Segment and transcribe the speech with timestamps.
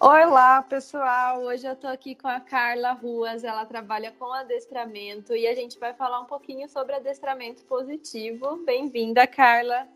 [0.00, 1.42] Olá, pessoal!
[1.42, 5.76] Hoje eu estou aqui com a Carla Ruas, ela trabalha com adestramento e a gente
[5.76, 8.64] vai falar um pouquinho sobre adestramento positivo.
[8.64, 9.88] Bem-vinda, Carla!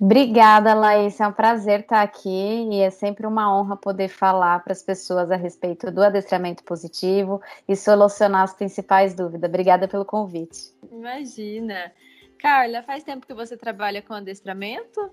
[0.00, 1.20] Obrigada, Laís.
[1.20, 5.30] É um prazer estar aqui e é sempre uma honra poder falar para as pessoas
[5.30, 9.48] a respeito do adestramento positivo e solucionar as principais dúvidas.
[9.48, 10.74] Obrigada pelo convite.
[10.90, 11.92] Imagina!
[12.36, 15.08] Carla, faz tempo que você trabalha com adestramento?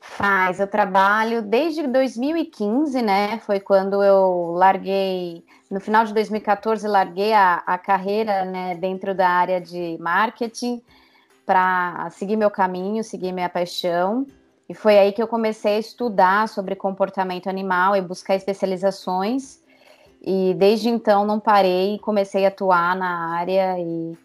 [0.00, 3.38] Faz, eu trabalho desde 2015, né?
[3.40, 9.28] Foi quando eu larguei, no final de 2014, larguei a, a carreira né, dentro da
[9.28, 10.80] área de marketing
[11.44, 14.26] para seguir meu caminho, seguir minha paixão.
[14.68, 19.60] E foi aí que eu comecei a estudar sobre comportamento animal e buscar especializações.
[20.22, 24.16] E desde então não parei e comecei a atuar na área e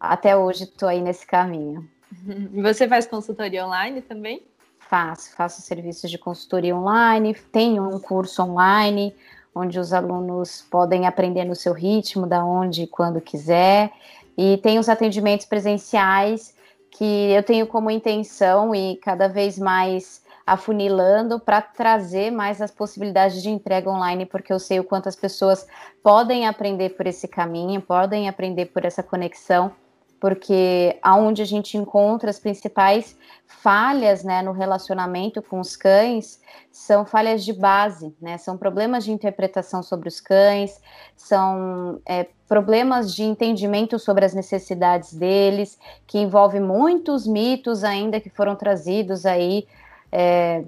[0.00, 1.88] até hoje estou aí nesse caminho.
[2.62, 4.42] Você faz consultoria online também?
[4.88, 9.14] Faço, faço serviços de consultoria online, tenho um curso online
[9.54, 13.90] onde os alunos podem aprender no seu ritmo, da onde e quando quiser,
[14.36, 16.54] e tem os atendimentos presenciais
[16.90, 23.42] que eu tenho como intenção e cada vez mais afunilando para trazer mais as possibilidades
[23.42, 25.66] de entrega online, porque eu sei o quanto as pessoas
[26.02, 29.72] podem aprender por esse caminho, podem aprender por essa conexão
[30.20, 37.06] porque aonde a gente encontra as principais falhas né, no relacionamento com os cães são
[37.06, 38.36] falhas de base, né?
[38.36, 40.80] São problemas de interpretação sobre os cães,
[41.16, 48.28] são é, problemas de entendimento sobre as necessidades deles, que envolve muitos mitos ainda que
[48.28, 49.66] foram trazidos aí.
[50.12, 50.64] É,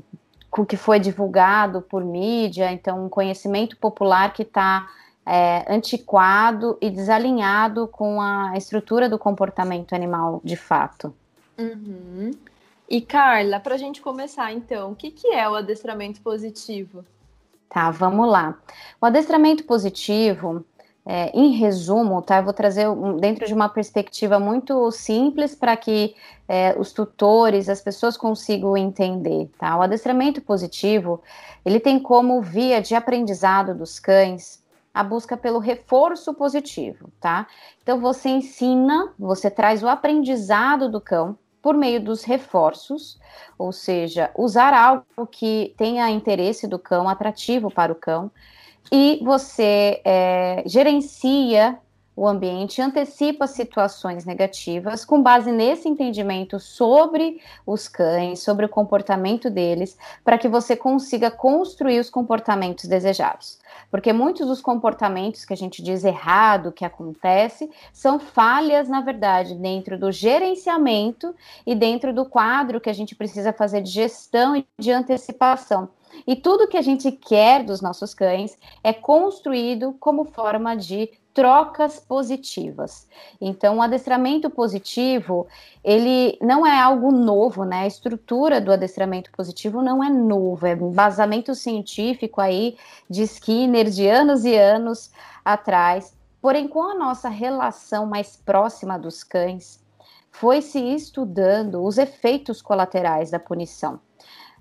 [0.66, 4.88] que foi divulgado por mídia, então um conhecimento popular que está
[5.28, 11.14] é, antiquado e desalinhado com a estrutura do comportamento animal de fato.
[11.58, 12.30] Uhum.
[12.88, 17.04] E Carla, para a gente começar então, o que, que é o adestramento positivo?
[17.68, 18.56] Tá, vamos lá.
[18.98, 20.64] O adestramento positivo,
[21.04, 22.38] é, em resumo, tá?
[22.38, 26.16] Eu vou trazer um, dentro de uma perspectiva muito simples para que
[26.48, 29.76] é, os tutores, as pessoas consigam entender, tá?
[29.76, 31.20] O adestramento positivo,
[31.66, 34.66] ele tem como via de aprendizado dos cães
[34.98, 37.46] a busca pelo reforço positivo, tá?
[37.80, 43.16] Então você ensina, você traz o aprendizado do cão por meio dos reforços,
[43.56, 48.28] ou seja, usar algo que tenha interesse do cão, atrativo para o cão,
[48.90, 51.78] e você é, gerencia
[52.18, 59.48] o ambiente, antecipa situações negativas com base nesse entendimento sobre os cães, sobre o comportamento
[59.48, 63.60] deles, para que você consiga construir os comportamentos desejados.
[63.88, 69.54] Porque muitos dos comportamentos que a gente diz errado, que acontece, são falhas, na verdade,
[69.54, 71.32] dentro do gerenciamento
[71.64, 75.88] e dentro do quadro que a gente precisa fazer de gestão e de antecipação.
[76.26, 82.00] E tudo que a gente quer dos nossos cães é construído como forma de trocas
[82.00, 83.06] positivas.
[83.40, 85.46] Então, o adestramento positivo,
[85.84, 87.82] ele não é algo novo, né?
[87.82, 92.76] A estrutura do adestramento positivo não é novo, é um embasamento científico aí
[93.08, 95.12] de Skinner de anos e anos
[95.44, 96.12] atrás.
[96.42, 99.80] Porém, com a nossa relação mais próxima dos cães,
[100.32, 104.00] foi se estudando os efeitos colaterais da punição.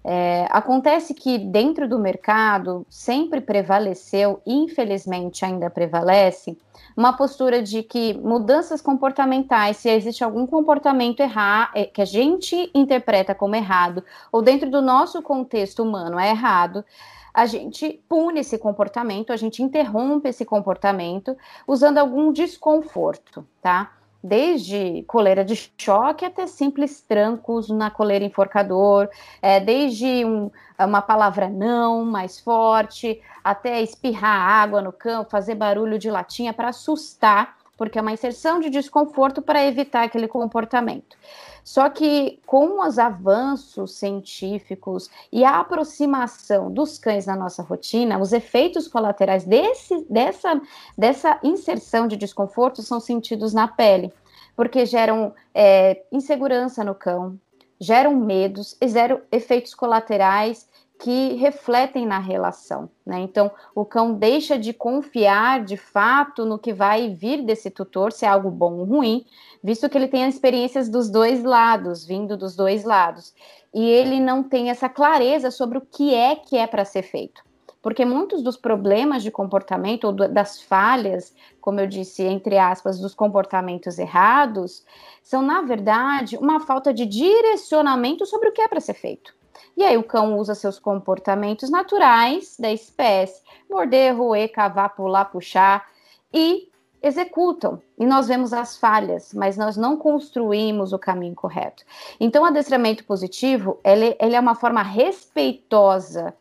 [0.09, 6.57] É, acontece que dentro do mercado sempre prevaleceu, infelizmente ainda prevalece,
[6.95, 12.72] uma postura de que mudanças comportamentais, se existe algum comportamento errado, é, que a gente
[12.73, 14.01] interpreta como errado,
[14.31, 16.85] ou dentro do nosso contexto humano é errado,
[17.34, 21.35] a gente pune esse comportamento, a gente interrompe esse comportamento
[21.68, 23.97] usando algum desconforto, tá?
[24.24, 29.10] Desde coleira de choque até simples trancos na coleira enforcador,
[29.42, 35.98] é, desde um, uma palavra não mais forte, até espirrar água no campo, fazer barulho
[36.00, 41.16] de latinha para assustar, porque é uma inserção de desconforto para evitar aquele comportamento.
[41.63, 48.34] Só que com os avanços científicos e a aproximação dos cães na nossa rotina, os
[48.34, 50.62] efeitos colaterais desse, dessa,
[50.98, 54.12] dessa inserção de desconforto são sentidos na pele,
[54.56, 57.38] porque geram é, insegurança no cão,
[57.80, 60.68] geram medos e geram efeitos colaterais
[61.00, 63.20] que refletem na relação, né?
[63.20, 68.26] Então, o cão deixa de confiar de fato no que vai vir desse tutor, se
[68.26, 69.26] é algo bom ou ruim,
[69.64, 73.34] visto que ele tem as experiências dos dois lados, vindo dos dois lados,
[73.74, 77.46] e ele não tem essa clareza sobre o que é que é para ser feito.
[77.82, 83.14] Porque muitos dos problemas de comportamento ou das falhas, como eu disse, entre aspas, dos
[83.14, 84.84] comportamentos errados,
[85.22, 89.38] são, na verdade, uma falta de direcionamento sobre o que é para ser feito.
[89.75, 95.88] E aí o cão usa seus comportamentos naturais da espécie, morder, roer, cavar, pular, puxar
[96.33, 96.69] e
[97.01, 97.81] executam.
[97.98, 101.83] E nós vemos as falhas, mas nós não construímos o caminho correto.
[102.19, 106.33] Então, o adestramento positivo, ele, ele é uma forma respeitosa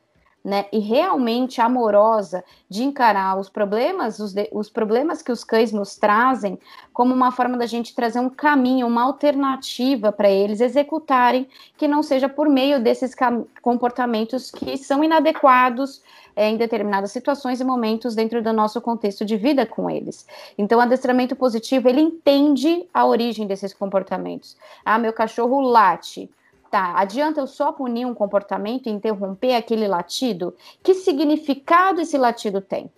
[0.46, 5.72] né, e realmente amorosa de encarar os problemas, os, de, os problemas que os cães
[5.72, 6.56] nos trazem,
[6.92, 12.00] como uma forma da gente trazer um caminho, uma alternativa para eles executarem, que não
[12.00, 13.12] seja por meio desses
[13.60, 16.00] comportamentos que são inadequados
[16.36, 20.28] é, em determinadas situações e momentos dentro do nosso contexto de vida com eles.
[20.56, 24.56] Então, o adestramento positivo, ele entende a origem desses comportamentos.
[24.84, 26.30] Ah, meu cachorro late
[26.70, 30.54] Tá, adianta eu só punir um comportamento e interromper aquele latido?
[30.82, 32.90] Que significado esse latido tem?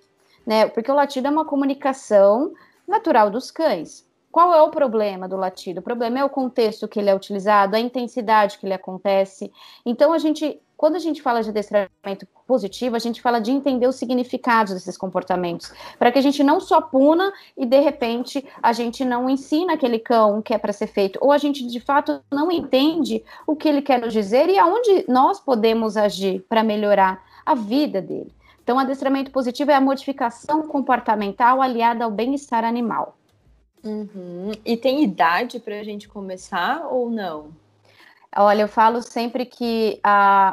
[0.47, 0.67] Né?
[0.69, 2.53] Porque o latido é uma comunicação
[2.87, 4.06] natural dos cães.
[4.31, 5.81] Qual é o problema do latido?
[5.81, 9.53] O problema é o contexto que ele é utilizado, a intensidade que ele acontece.
[9.85, 13.89] Então, a gente quando a gente fala de adestramento positivo, a gente fala de entender
[13.89, 18.73] os significados desses comportamentos, para que a gente não só puna e de repente a
[18.73, 21.81] gente não ensina aquele cão o que é para ser feito, ou a gente de
[21.81, 26.63] fato não entende o que ele quer nos dizer e aonde nós podemos agir para
[26.63, 28.33] melhorar a vida dele.
[28.63, 33.17] Então, adestramento positivo é a modificação comportamental aliada ao bem-estar animal.
[33.83, 34.53] Uhum.
[34.65, 37.49] E tem idade para a gente começar ou não?
[38.37, 40.01] Olha, eu falo sempre que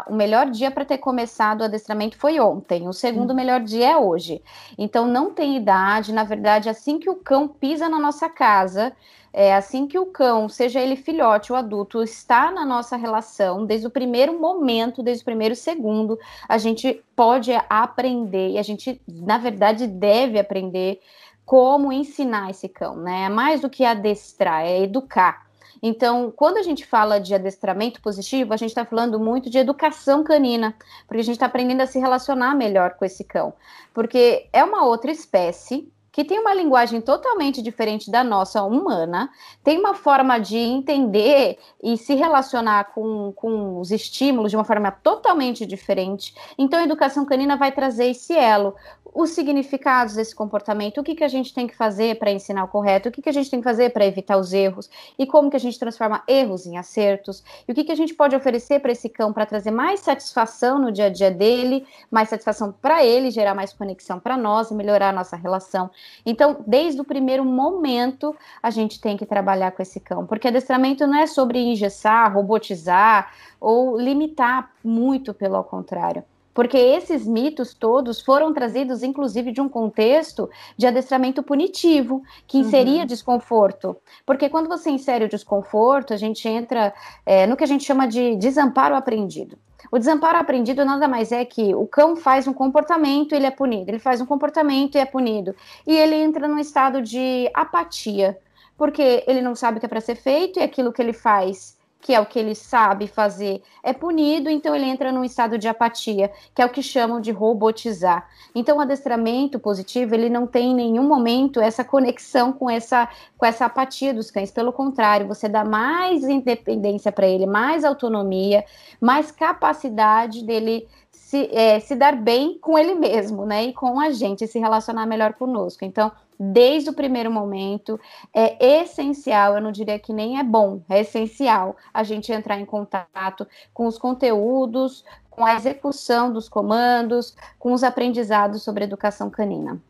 [0.07, 3.35] o melhor dia para ter começado o adestramento foi ontem, o segundo hum.
[3.35, 4.41] melhor dia é hoje.
[4.77, 8.93] Então não tem idade, na verdade, assim que o cão pisa na nossa casa,
[9.33, 13.85] é assim que o cão, seja ele filhote ou adulto, está na nossa relação, desde
[13.85, 16.17] o primeiro momento, desde o primeiro segundo,
[16.47, 21.01] a gente pode aprender e a gente, na verdade, deve aprender
[21.45, 23.25] como ensinar esse cão, né?
[23.25, 25.44] É mais do que adestrar, é educar.
[25.81, 30.23] Então, quando a gente fala de adestramento positivo, a gente está falando muito de educação
[30.23, 30.75] canina,
[31.07, 33.53] porque a gente está aprendendo a se relacionar melhor com esse cão,
[33.93, 39.29] porque é uma outra espécie que tem uma linguagem totalmente diferente da nossa humana,
[39.61, 44.91] tem uma forma de entender e se relacionar com, com os estímulos de uma forma
[44.91, 46.33] totalmente diferente.
[46.57, 48.73] Então, a educação canina vai trazer esse elo
[49.15, 52.67] os significados desse comportamento, o que, que a gente tem que fazer para ensinar o
[52.67, 55.49] correto, o que, que a gente tem que fazer para evitar os erros, e como
[55.49, 58.81] que a gente transforma erros em acertos, e o que, que a gente pode oferecer
[58.81, 63.05] para esse cão para trazer mais satisfação no dia a dia dele, mais satisfação para
[63.05, 65.89] ele, gerar mais conexão para nós e melhorar a nossa relação.
[66.25, 71.07] Então, desde o primeiro momento, a gente tem que trabalhar com esse cão, porque adestramento
[71.07, 76.21] não é sobre engessar, robotizar ou limitar muito, pelo contrário
[76.55, 83.01] porque esses mitos todos foram trazidos, inclusive, de um contexto de adestramento punitivo, que inseria
[83.01, 83.05] uhum.
[83.05, 83.97] desconforto.
[84.25, 86.93] Porque quando você insere o desconforto, a gente entra
[87.25, 89.57] é, no que a gente chama de desamparo aprendido.
[89.91, 93.51] O desamparo aprendido nada mais é que o cão faz um comportamento e ele é
[93.51, 95.53] punido, ele faz um comportamento e é punido,
[95.85, 98.37] e ele entra num estado de apatia,
[98.77, 101.74] porque ele não sabe o que é para ser feito e aquilo que ele faz
[102.05, 105.67] que é o que ele sabe fazer, é punido, então ele entra num estado de
[105.67, 108.29] apatia, que é o que chamam de robotizar.
[108.53, 113.43] Então, o adestramento positivo, ele não tem em nenhum momento essa conexão com essa, com
[113.43, 114.51] essa apatia dos cães.
[114.51, 118.63] Pelo contrário, você dá mais independência para ele, mais autonomia,
[119.01, 123.63] mais capacidade dele se, é, se dar bem com ele mesmo, né?
[123.63, 125.83] E com a gente, se relacionar melhor conosco.
[125.83, 127.99] Então, desde o primeiro momento,
[128.33, 132.65] é essencial, eu não diria que nem é bom, é essencial a gente entrar em
[132.65, 139.81] contato com os conteúdos, com a execução dos comandos, com os aprendizados sobre educação canina.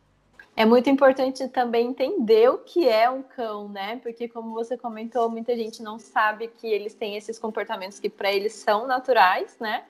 [0.58, 3.98] É muito importante também entender o que é um cão, né?
[3.98, 8.32] Porque, como você comentou, muita gente não sabe que eles têm esses comportamentos que para
[8.32, 9.84] eles são naturais, né?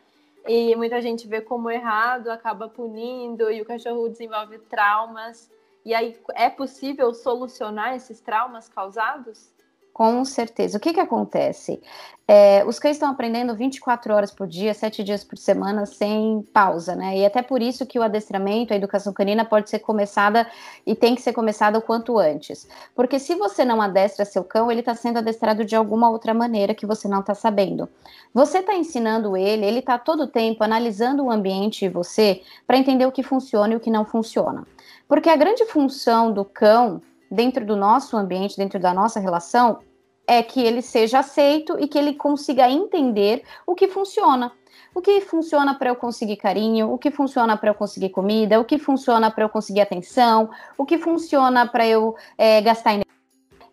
[0.48, 5.52] E muita gente vê como errado, acaba punindo e o cachorro desenvolve traumas.
[5.86, 9.55] E aí, é possível solucionar esses traumas causados?
[9.96, 10.78] Com certeza.
[10.78, 11.82] O que, que acontece?
[12.28, 16.98] É, os cães estão aprendendo 24 horas por dia, 7 dias por semana, sem pausa,
[16.98, 17.20] né?
[17.20, 20.46] E até por isso que o adestramento, a educação canina pode ser começada
[20.86, 22.68] e tem que ser começada o quanto antes.
[22.94, 26.76] Porque se você não adestra seu cão, ele está sendo adestrado de alguma outra maneira
[26.76, 27.88] que você não está sabendo.
[28.34, 32.78] Você está ensinando ele, ele está todo o tempo analisando o ambiente e você para
[32.78, 34.68] entender o que funciona e o que não funciona.
[35.08, 37.02] Porque a grande função do cão
[37.36, 39.80] dentro do nosso ambiente, dentro da nossa relação,
[40.28, 44.52] é que ele seja aceito e que ele consiga entender o que funciona.
[44.94, 48.66] O que funciona para eu conseguir carinho, o que funciona para eu conseguir comida, o
[48.66, 53.06] que funciona para eu conseguir atenção, o que funciona para eu é, gastar energia.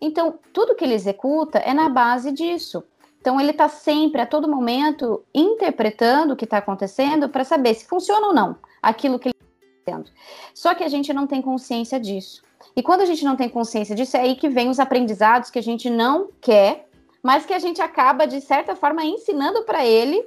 [0.00, 2.85] Então, tudo que ele executa é na base disso.
[3.23, 7.87] Então ele está sempre, a todo momento, interpretando o que está acontecendo para saber se
[7.87, 10.11] funciona ou não aquilo que ele está fazendo.
[10.52, 12.42] Só que a gente não tem consciência disso.
[12.74, 15.58] E quando a gente não tem consciência disso, é aí que vem os aprendizados que
[15.58, 16.88] a gente não quer,
[17.22, 20.24] mas que a gente acaba, de certa forma, ensinando para ele,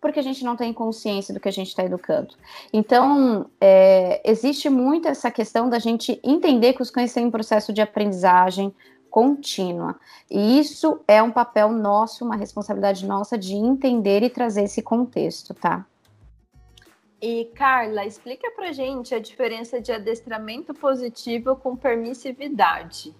[0.00, 2.34] porque a gente não tem consciência do que a gente está educando.
[2.72, 7.72] Então, é, existe muito essa questão da gente entender que os cães têm um processo
[7.72, 8.72] de aprendizagem
[9.10, 9.96] contínua.
[10.30, 15.54] E isso é um papel nosso, uma responsabilidade nossa de entender e trazer esse contexto,
[15.54, 15.84] tá?
[17.20, 23.14] E Carla, explica pra gente a diferença de adestramento positivo com permissividade.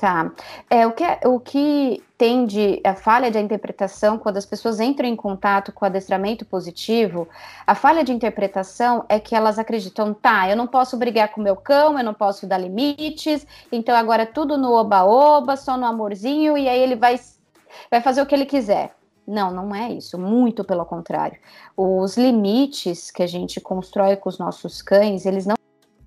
[0.00, 0.32] Tá.
[0.70, 4.80] É, o, que, é, o que tem de a falha de interpretação, quando as pessoas
[4.80, 7.28] entram em contato com o adestramento positivo,
[7.66, 11.56] a falha de interpretação é que elas acreditam, tá, eu não posso brigar com meu
[11.56, 16.56] cão, eu não posso dar limites, então agora é tudo no oba-oba, só no amorzinho,
[16.56, 17.20] e aí ele vai,
[17.90, 18.94] vai fazer o que ele quiser.
[19.26, 21.38] Não, não é isso, muito pelo contrário.
[21.76, 25.54] Os limites que a gente constrói com os nossos cães, eles não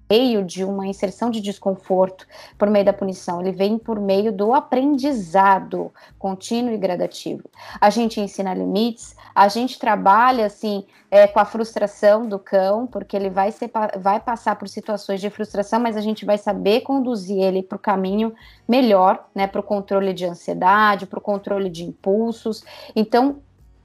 [0.09, 4.53] meio de uma inserção de desconforto por meio da punição, ele vem por meio do
[4.53, 7.43] aprendizado contínuo e gradativo.
[7.79, 13.15] A gente ensina limites, a gente trabalha assim é, com a frustração do cão, porque
[13.15, 17.41] ele vai, ser, vai passar por situações de frustração, mas a gente vai saber conduzir
[17.41, 18.33] ele para o caminho
[18.67, 22.63] melhor, né, para o controle de ansiedade, para o controle de impulsos.
[22.95, 23.37] Então,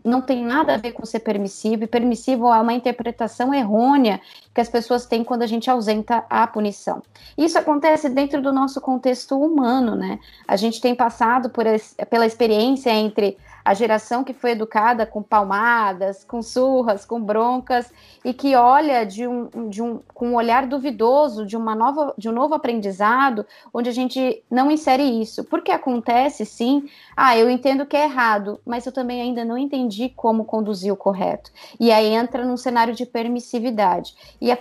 [0.05, 4.21] não tem nada a ver com ser permissivo, e permissivo é uma interpretação errônea
[4.55, 7.03] que as pessoas têm quando a gente ausenta a punição.
[7.37, 10.19] Isso acontece dentro do nosso contexto humano, né?
[10.47, 11.65] A gente tem passado por,
[12.09, 17.93] pela experiência entre a geração que foi educada com palmadas, com surras, com broncas
[18.25, 22.29] e que olha de um, de um, com um olhar duvidoso de uma nova, de
[22.29, 25.45] um novo aprendizado, onde a gente não insere isso.
[25.45, 30.09] Porque acontece sim, ah, eu entendo que é errado, mas eu também ainda não entendi
[30.09, 31.51] como conduzir o correto.
[31.79, 34.15] E aí entra num cenário de permissividade.
[34.41, 34.59] E a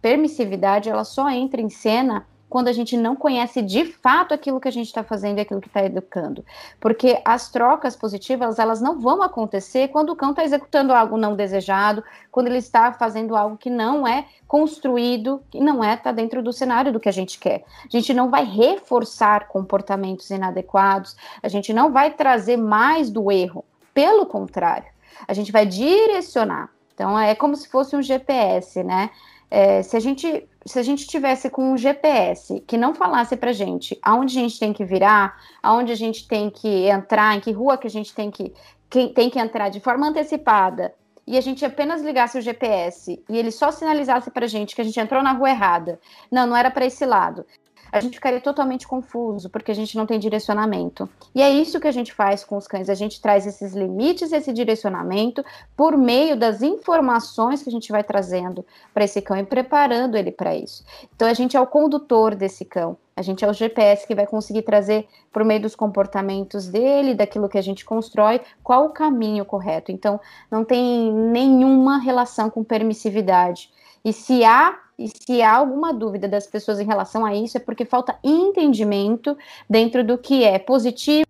[0.00, 4.68] permissividade, ela só entra em cena quando a gente não conhece de fato aquilo que
[4.68, 6.44] a gente está fazendo e aquilo que está educando.
[6.78, 11.34] Porque as trocas positivas, elas não vão acontecer quando o cão está executando algo não
[11.34, 16.42] desejado, quando ele está fazendo algo que não é construído, que não é, está dentro
[16.42, 17.64] do cenário do que a gente quer.
[17.86, 23.64] A gente não vai reforçar comportamentos inadequados, a gente não vai trazer mais do erro.
[23.94, 24.90] Pelo contrário,
[25.26, 26.68] a gente vai direcionar.
[26.92, 29.08] Então, é como se fosse um GPS, né?
[29.54, 33.52] É, se a gente se a gente tivesse com um GPS que não falasse para
[33.52, 37.52] gente aonde a gente tem que virar, aonde a gente tem que entrar, em que
[37.52, 38.50] rua que a gente tem que,
[38.88, 40.94] que tem que entrar de forma antecipada,
[41.26, 44.84] e a gente apenas ligasse o GPS e ele só sinalizasse para gente que a
[44.84, 47.44] gente entrou na rua errada, não, não era para esse lado,
[47.92, 51.06] a gente ficaria totalmente confuso, porque a gente não tem direcionamento.
[51.34, 54.32] E é isso que a gente faz com os cães, a gente traz esses limites,
[54.32, 55.44] esse direcionamento,
[55.76, 60.32] por meio das informações que a gente vai trazendo para esse cão e preparando ele
[60.32, 60.82] para isso.
[61.14, 62.96] Então a gente é o condutor desse cão.
[63.14, 67.48] A gente é o GPS que vai conseguir trazer, por meio dos comportamentos dele, daquilo
[67.48, 69.92] que a gente constrói, qual o caminho correto.
[69.92, 70.18] Então,
[70.50, 73.70] não tem nenhuma relação com permissividade.
[74.04, 77.60] E se há e se há alguma dúvida das pessoas em relação a isso, é
[77.60, 79.36] porque falta entendimento
[79.68, 81.26] dentro do que é positivo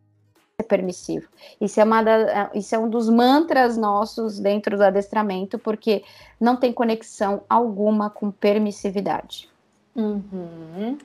[0.58, 1.26] e permissivo.
[1.60, 6.04] Isso é, uma da, isso é um dos mantras nossos dentro do adestramento, porque
[6.40, 9.48] não tem conexão alguma com permissividade.
[9.94, 10.98] Uhum.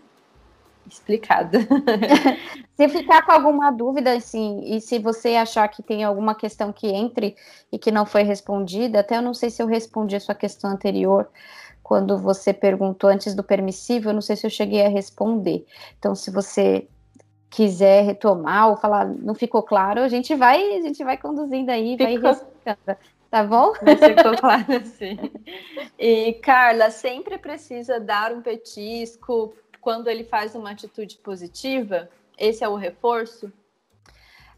[0.89, 1.57] Explicado.
[2.75, 6.87] se ficar com alguma dúvida, assim, e se você achar que tem alguma questão que
[6.87, 7.35] entre
[7.71, 10.71] e que não foi respondida, até eu não sei se eu respondi a sua questão
[10.71, 11.29] anterior,
[11.83, 15.65] quando você perguntou antes do permissível, não sei se eu cheguei a responder.
[15.97, 16.87] Então, se você
[17.49, 21.97] quiser retomar ou falar, não ficou claro, a gente vai, a gente vai conduzindo aí,
[21.97, 22.21] ficou.
[22.21, 22.97] vai respondendo.
[23.29, 23.73] Tá bom?
[23.81, 25.17] Mas ficou claro, sim.
[25.99, 29.53] E, Carla, sempre precisa dar um petisco
[29.87, 32.09] quando ele faz uma atitude positiva?
[32.37, 33.49] Esse é o reforço?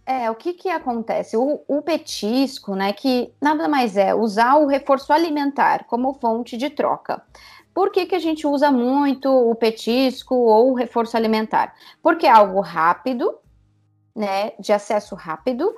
[0.03, 1.37] É, o que que acontece?
[1.37, 6.71] O, o, petisco, né, que nada mais é usar o reforço alimentar como fonte de
[6.71, 7.21] troca.
[7.75, 11.75] Por que, que a gente usa muito o petisco ou o reforço alimentar?
[12.01, 13.37] Porque é algo rápido,
[14.15, 15.71] né, de acesso rápido.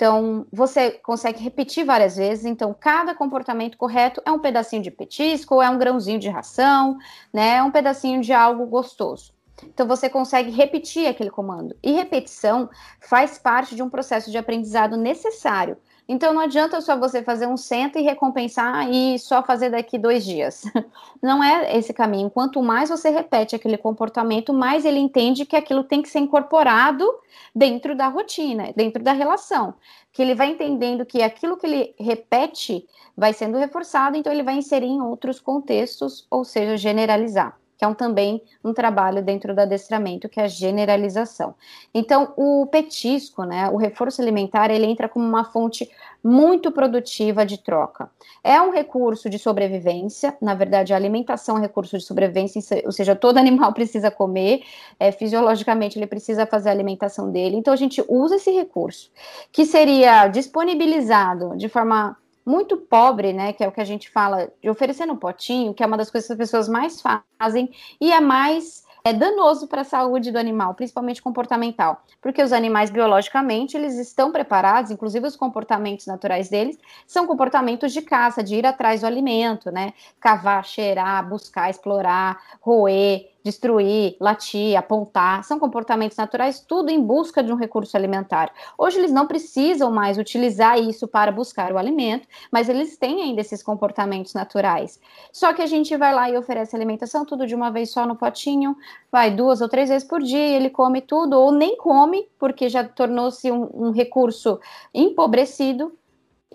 [0.00, 2.46] Então, você consegue repetir várias vezes.
[2.46, 6.96] Então, cada comportamento correto é um pedacinho de petisco, é um grãozinho de ração,
[7.30, 9.34] né, é um pedacinho de algo gostoso.
[9.62, 11.76] Então você consegue repetir aquele comando.
[11.82, 15.76] E repetição faz parte de um processo de aprendizado necessário.
[16.12, 20.24] Então não adianta só você fazer um centro e recompensar e só fazer daqui dois
[20.24, 20.64] dias.
[21.22, 22.28] Não é esse caminho.
[22.28, 27.08] Quanto mais você repete aquele comportamento, mais ele entende que aquilo tem que ser incorporado
[27.54, 29.72] dentro da rotina, dentro da relação.
[30.12, 32.84] Que ele vai entendendo que aquilo que ele repete
[33.16, 37.88] vai sendo reforçado, então ele vai inserir em outros contextos, ou seja, generalizar que é
[37.88, 41.54] um, também um trabalho dentro do adestramento, que é a generalização.
[41.94, 45.90] Então, o petisco, né, o reforço alimentar, ele entra como uma fonte
[46.22, 48.10] muito produtiva de troca.
[48.44, 52.92] É um recurso de sobrevivência, na verdade, a alimentação é um recurso de sobrevivência, ou
[52.92, 54.62] seja, todo animal precisa comer,
[54.98, 59.10] é, fisiologicamente ele precisa fazer a alimentação dele, então a gente usa esse recurso,
[59.50, 62.14] que seria disponibilizado de forma
[62.50, 65.82] muito pobre, né, que é o que a gente fala de oferecer no potinho, que
[65.82, 69.80] é uma das coisas que as pessoas mais fazem e é mais é danoso para
[69.80, 75.36] a saúde do animal, principalmente comportamental, porque os animais biologicamente eles estão preparados, inclusive os
[75.36, 76.76] comportamentos naturais deles
[77.06, 79.94] são comportamentos de caça, de ir atrás do alimento, né?
[80.20, 87.52] Cavar, cheirar, buscar, explorar, roer, destruir, latir, apontar, são comportamentos naturais, tudo em busca de
[87.52, 88.52] um recurso alimentar.
[88.76, 93.40] Hoje eles não precisam mais utilizar isso para buscar o alimento, mas eles têm ainda
[93.40, 95.00] esses comportamentos naturais.
[95.32, 98.16] Só que a gente vai lá e oferece alimentação tudo de uma vez só no
[98.16, 98.76] potinho,
[99.10, 102.84] vai duas ou três vezes por dia, ele come tudo, ou nem come, porque já
[102.84, 104.60] tornou-se um, um recurso
[104.94, 105.92] empobrecido,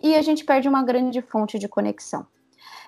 [0.04, 2.28] e a gente perde uma grande fonte de conexão.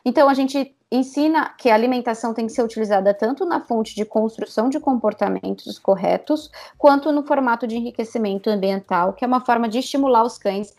[0.06, 4.06] Então, a gente ensina que a alimentação tem que ser utilizada tanto na fonte de
[4.06, 9.80] construção de comportamentos corretos, quanto no formato de enriquecimento ambiental, que é uma forma de
[9.80, 10.74] estimular os cães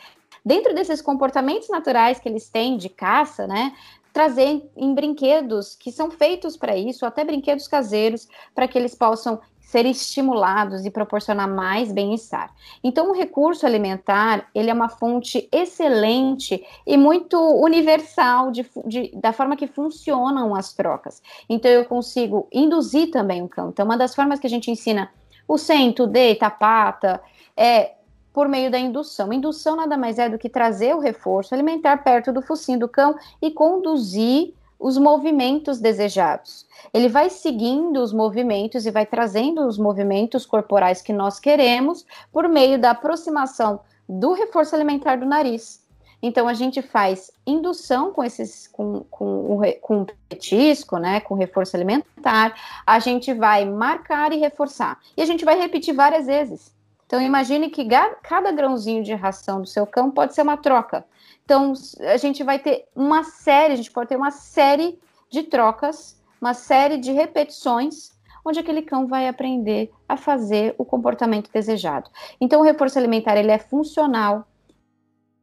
[0.44, 3.74] dentro desses comportamentos naturais que eles têm de caça, né?
[4.12, 9.38] Trazer em brinquedos que são feitos para isso, até brinquedos caseiros, para que eles possam
[9.68, 12.50] ser estimulados e proporcionar mais bem-estar.
[12.82, 19.30] Então, o recurso alimentar, ele é uma fonte excelente e muito universal de, de, da
[19.30, 21.22] forma que funcionam as trocas.
[21.50, 23.68] Então, eu consigo induzir também o cão.
[23.68, 25.10] Então, uma das formas que a gente ensina
[25.46, 27.20] o sento, deita, pata,
[27.54, 27.92] é
[28.32, 29.30] por meio da indução.
[29.34, 33.18] Indução nada mais é do que trazer o reforço alimentar perto do focinho do cão
[33.42, 36.66] e conduzir os movimentos desejados.
[36.94, 42.48] Ele vai seguindo os movimentos e vai trazendo os movimentos corporais que nós queremos por
[42.48, 45.86] meio da aproximação do reforço alimentar do nariz.
[46.22, 52.54] Então a gente faz indução com esses com, com, com petisco, né, com reforço alimentar,
[52.84, 54.98] a gente vai marcar e reforçar.
[55.16, 56.72] E a gente vai repetir várias vezes.
[57.08, 57.88] Então imagine que
[58.22, 61.06] cada grãozinho de ração do seu cão pode ser uma troca.
[61.42, 64.98] Então, a gente vai ter uma série, a gente pode ter uma série
[65.30, 68.12] de trocas, uma série de repetições,
[68.44, 72.10] onde aquele cão vai aprender a fazer o comportamento desejado.
[72.38, 74.46] Então, o reforço alimentar ele é funcional,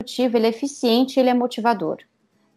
[0.07, 1.97] ele é eficiente, ele é motivador.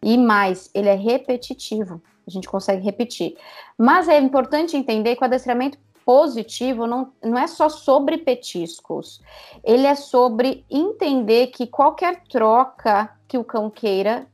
[0.03, 1.99] E mais, ele é repetitivo.
[2.27, 3.35] A gente consegue repetir.
[3.75, 9.21] Mas é importante entender que o adestramento positivo não, não é só sobre petiscos,
[9.63, 14.27] ele é sobre entender que qualquer troca que o cão queira,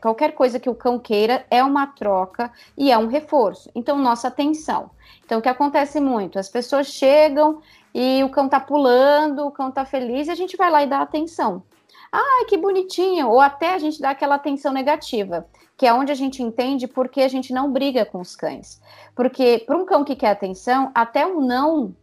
[0.00, 3.70] qualquer coisa que o cão queira é uma troca e é um reforço.
[3.74, 4.90] Então, nossa atenção.
[5.24, 6.38] Então, o que acontece muito?
[6.38, 7.60] As pessoas chegam
[7.94, 10.86] e o cão tá pulando, o cão tá feliz e a gente vai lá e
[10.86, 11.62] dá atenção.
[12.12, 13.28] Ah, que bonitinho!
[13.28, 15.46] Ou até a gente dá aquela atenção negativa,
[15.80, 18.82] que é onde a gente entende por que a gente não briga com os cães.
[19.16, 21.96] Porque para um cão que quer atenção, até o não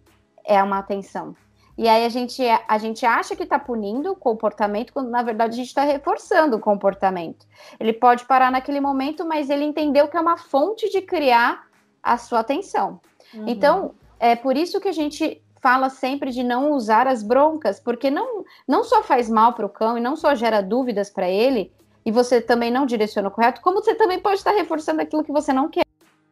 [0.44, 1.36] é uma atenção.
[1.78, 5.54] E aí a gente, a gente acha que está punindo o comportamento, quando na verdade
[5.54, 7.46] a gente está reforçando o comportamento.
[7.80, 11.68] Ele pode parar naquele momento, mas ele entendeu que é uma fonte de criar
[12.02, 13.00] a sua atenção.
[13.32, 13.48] Uhum.
[13.48, 18.10] Então, é por isso que a gente fala sempre de não usar as broncas, porque
[18.10, 21.72] não, não só faz mal para o cão e não só gera dúvidas para ele,
[22.08, 25.32] e você também não direciona o correto, como você também pode estar reforçando aquilo que
[25.34, 25.84] você não quer.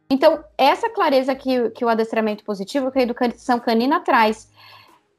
[0.09, 4.49] Então, essa clareza que, que o adestramento positivo, que a educação canina traz.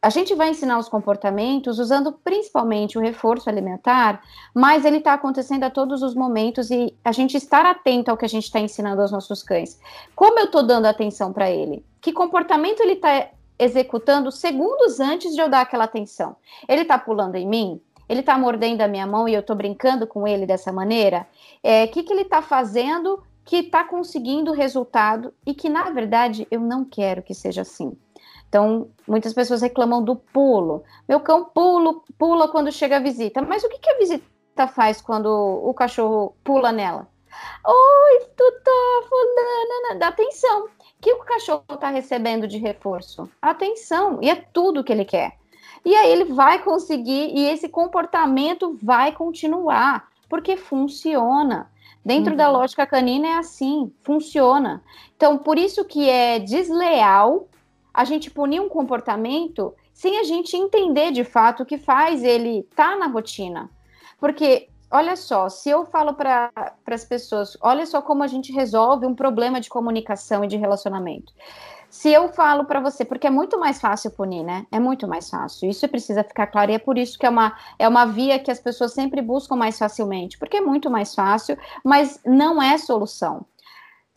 [0.00, 4.22] A gente vai ensinar os comportamentos usando principalmente o reforço alimentar,
[4.54, 8.24] mas ele está acontecendo a todos os momentos e a gente estar atento ao que
[8.24, 9.78] a gente está ensinando aos nossos cães.
[10.14, 11.84] Como eu estou dando atenção para ele?
[12.00, 16.34] Que comportamento ele está executando segundos antes de eu dar aquela atenção.
[16.66, 17.82] Ele está pulando em mim?
[18.08, 21.26] Ele está mordendo a minha mão e eu estou brincando com ele dessa maneira?
[21.62, 26.46] O é, que, que ele está fazendo que está conseguindo resultado e que, na verdade,
[26.50, 27.96] eu não quero que seja assim?
[28.48, 30.84] Então, muitas pessoas reclamam do pulo.
[31.08, 33.42] Meu cão pulo, pula quando chega a visita.
[33.42, 37.08] Mas o que, que a visita faz quando o cachorro pula nela?
[37.66, 40.64] Oi, tutor, fulana, dá atenção.
[40.64, 40.68] O
[41.00, 43.28] que o cachorro está recebendo de reforço?
[43.42, 45.36] Atenção, e é tudo que ele quer.
[45.86, 51.70] E aí ele vai conseguir, e esse comportamento vai continuar, porque funciona.
[52.04, 52.36] Dentro uhum.
[52.36, 54.82] da lógica canina é assim, funciona.
[55.16, 57.48] Então, por isso que é desleal
[57.94, 62.66] a gente punir um comportamento sem a gente entender de fato o que faz ele
[62.68, 63.70] estar tá na rotina.
[64.18, 66.50] Porque, olha só, se eu falo para
[66.84, 71.32] as pessoas, olha só como a gente resolve um problema de comunicação e de relacionamento.
[71.88, 74.66] Se eu falo para você, porque é muito mais fácil punir, né?
[74.70, 75.68] É muito mais fácil.
[75.68, 78.50] Isso precisa ficar claro e é por isso que é uma, é uma via que
[78.50, 83.46] as pessoas sempre buscam mais facilmente, porque é muito mais fácil, mas não é solução.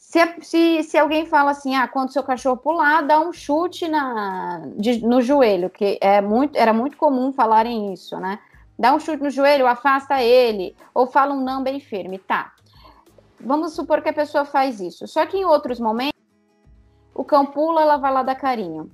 [0.09, 4.63] Se, se, se alguém fala assim, ah, quando seu cachorro pular, dá um chute na,
[4.75, 8.39] de, no joelho, que é muito, era muito comum falarem isso, né?
[8.77, 12.53] Dá um chute no joelho, afasta ele, ou fala um não bem firme, tá.
[13.39, 15.07] Vamos supor que a pessoa faz isso.
[15.07, 16.18] Só que em outros momentos,
[17.19, 18.89] o cão pula, ela vai lá dar carinho.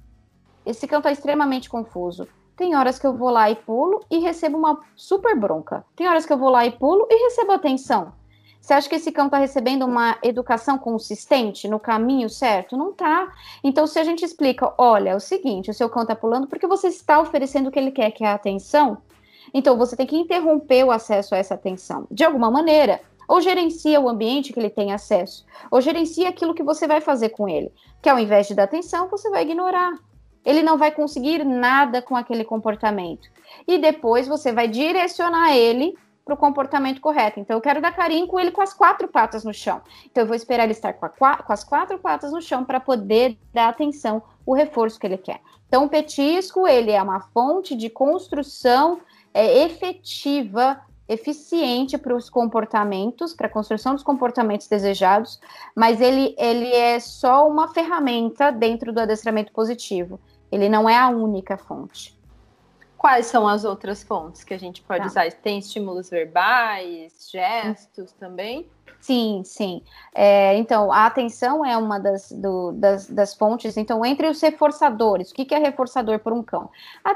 [0.66, 2.28] Esse cão está extremamente confuso.
[2.58, 5.86] Tem horas que eu vou lá e pulo e recebo uma super bronca.
[5.96, 8.14] Tem horas que eu vou lá e pulo e recebo atenção.
[8.60, 12.76] Você acha que esse cão está recebendo uma educação consistente no caminho certo?
[12.76, 13.32] Não está.
[13.64, 16.66] Então, se a gente explica, olha, é o seguinte, o seu cão está pulando porque
[16.66, 18.98] você está oferecendo o que ele quer, que é a atenção.
[19.54, 23.02] Então, você tem que interromper o acesso a essa atenção, de alguma maneira.
[23.28, 27.30] Ou gerencia o ambiente que ele tem acesso, ou gerencia aquilo que você vai fazer
[27.30, 29.94] com ele, que ao invés de dar atenção, você vai ignorar.
[30.46, 33.28] Ele não vai conseguir nada com aquele comportamento.
[33.68, 37.40] E depois você vai direcionar ele para o comportamento correto.
[37.40, 39.82] Então, eu quero dar carinho com ele com as quatro patas no chão.
[40.06, 42.80] Então, eu vou esperar ele estar com, a, com as quatro patas no chão para
[42.80, 45.40] poder dar atenção, o reforço que ele quer.
[45.68, 53.34] Então, o petisco, ele é uma fonte de construção é, efetiva eficiente para os comportamentos,
[53.34, 55.40] para a construção dos comportamentos desejados,
[55.76, 60.20] mas ele, ele é só uma ferramenta dentro do adestramento positivo.
[60.52, 62.16] Ele não é a única fonte.
[62.98, 65.08] Quais são as outras fontes que a gente pode tá.
[65.08, 65.32] usar?
[65.32, 68.68] Tem estímulos verbais, gestos também?
[69.00, 69.84] Sim, sim.
[70.16, 73.78] É, então, a atenção é uma das, do, das, das, fontes.
[73.78, 76.72] Então, entre os reforçadores, o que, que é reforçador por um cão?
[77.04, 77.14] A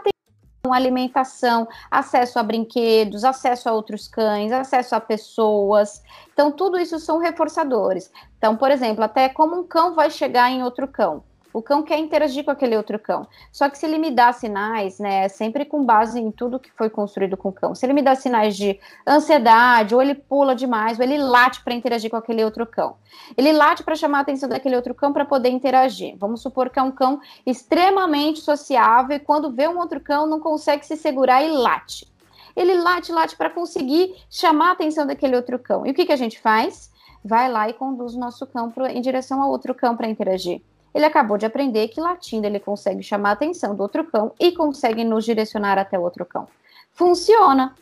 [0.69, 6.03] alimentação, acesso a brinquedos, acesso a outros cães, acesso a pessoas.
[6.33, 8.11] Então, tudo isso são reforçadores.
[8.37, 11.23] Então, por exemplo, até como um cão vai chegar em outro cão.
[11.51, 13.27] O cão quer interagir com aquele outro cão.
[13.51, 16.91] Só que se ele me dá sinais, né, sempre com base em tudo que foi
[16.91, 17.73] construído com o cão.
[17.73, 21.73] Se ele me dá sinais de ansiedade, ou ele pula demais, ou ele late para
[21.73, 22.97] interagir com aquele outro cão.
[23.35, 26.15] Ele late para chamar a atenção daquele outro cão para poder interagir.
[26.19, 30.39] Vamos supor que é um cão extremamente sociável e quando vê um outro cão não
[30.39, 32.07] consegue se segurar e late.
[32.55, 35.83] Ele late, late para conseguir chamar a atenção daquele outro cão.
[35.85, 36.91] E o que, que a gente faz?
[37.25, 40.61] Vai lá e conduz o nosso cão em direção ao outro cão para interagir
[40.93, 44.51] ele acabou de aprender que latindo ele consegue chamar a atenção do outro cão e
[44.51, 46.47] consegue nos direcionar até o outro cão.
[46.91, 47.75] Funciona.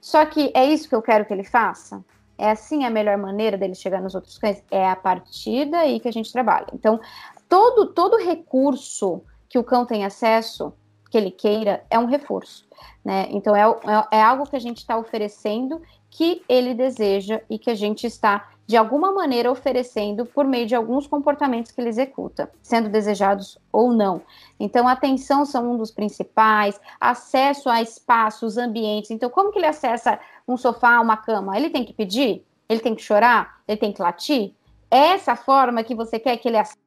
[0.00, 2.04] Só que é isso que eu quero que ele faça?
[2.38, 4.62] É assim a melhor maneira dele chegar nos outros cães?
[4.70, 6.66] É a partir daí que a gente trabalha.
[6.72, 7.00] Então,
[7.48, 10.72] todo, todo recurso que o cão tem acesso,
[11.10, 12.66] que ele queira, é um reforço.
[13.04, 13.26] Né?
[13.30, 15.80] Então, é, é, é algo que a gente está oferecendo
[16.12, 20.74] que ele deseja e que a gente está de alguma maneira oferecendo por meio de
[20.74, 24.20] alguns comportamentos que ele executa, sendo desejados ou não.
[24.60, 29.10] Então, atenção são um dos principais, acesso a espaços, ambientes.
[29.10, 31.56] Então, como que ele acessa um sofá, uma cama?
[31.56, 32.44] Ele tem que pedir?
[32.68, 33.62] Ele tem que chorar?
[33.66, 34.52] Ele tem que latir?
[34.90, 36.78] É essa forma que você quer que ele acesse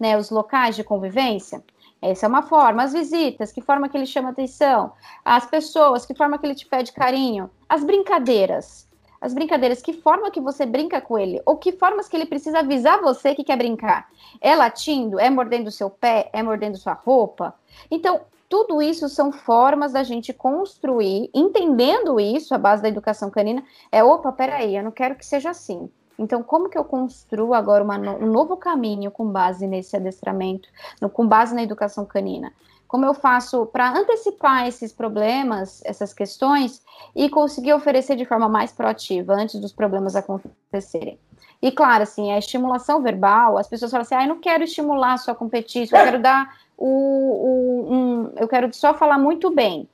[0.00, 1.62] né, os locais de convivência?
[2.02, 2.82] Essa é uma forma.
[2.82, 4.92] As visitas, que forma que ele chama atenção?
[5.24, 7.50] As pessoas, que forma que ele te pede carinho?
[7.68, 8.88] As brincadeiras
[9.20, 12.60] as brincadeiras, que forma que você brinca com ele, ou que formas que ele precisa
[12.60, 14.08] avisar você que quer brincar.
[14.40, 15.20] É latindo?
[15.20, 16.30] É mordendo seu pé?
[16.32, 17.54] É mordendo sua roupa?
[17.90, 23.62] Então, tudo isso são formas da gente construir, entendendo isso, a base da educação canina,
[23.92, 25.90] é, opa, peraí, eu não quero que seja assim.
[26.20, 30.68] Então, como que eu construo agora uma, um novo caminho com base nesse adestramento,
[31.00, 32.52] no, com base na educação canina?
[32.86, 36.82] como eu faço para antecipar esses problemas, essas questões,
[37.14, 41.16] e conseguir oferecer de forma mais proativa antes dos problemas acontecerem.
[41.62, 45.18] E claro, assim, a estimulação verbal, as pessoas falam assim, ah, eu não quero estimular
[45.18, 49.88] só competir, eu quero dar o, o um, eu quero só falar muito bem.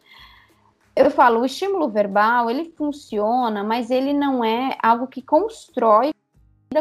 [0.97, 6.11] Eu falo, o estímulo verbal, ele funciona, mas ele não é algo que constrói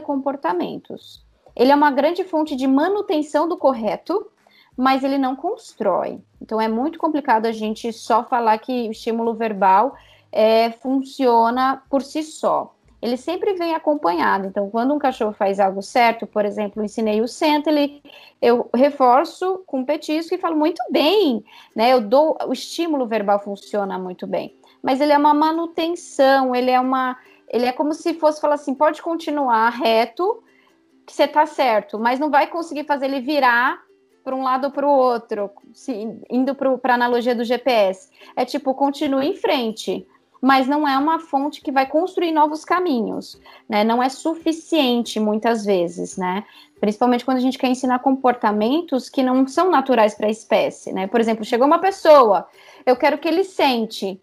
[0.02, 1.26] comportamentos.
[1.56, 4.30] Ele é uma grande fonte de manutenção do correto,
[4.76, 6.22] mas ele não constrói.
[6.42, 9.96] Então é muito complicado a gente só falar que o estímulo verbal
[10.32, 12.75] é, funciona por si só.
[13.06, 14.48] Ele sempre vem acompanhado.
[14.48, 18.02] Então, quando um cachorro faz algo certo, por exemplo, ensinei o senta, ele,
[18.42, 21.94] eu reforço com petisco e falo muito bem, né?
[21.94, 26.80] Eu dou o estímulo verbal funciona muito bem, mas ele é uma manutenção, ele é
[26.80, 27.16] uma,
[27.48, 30.44] ele é como se fosse falar assim, pode continuar reto,
[31.06, 33.80] que você tá certo, mas não vai conseguir fazer ele virar
[34.24, 35.94] para um lado ou para o outro, se,
[36.28, 38.10] indo para a analogia do GPS.
[38.36, 40.08] É tipo, continue em frente,
[40.46, 43.36] mas não é uma fonte que vai construir novos caminhos,
[43.68, 43.84] né?
[43.84, 46.44] Não é suficiente muitas vezes, né?
[46.80, 51.08] Principalmente quando a gente quer ensinar comportamentos que não são naturais para a espécie, né?
[51.08, 52.48] Por exemplo, chegou uma pessoa,
[52.86, 54.22] eu quero que ele sente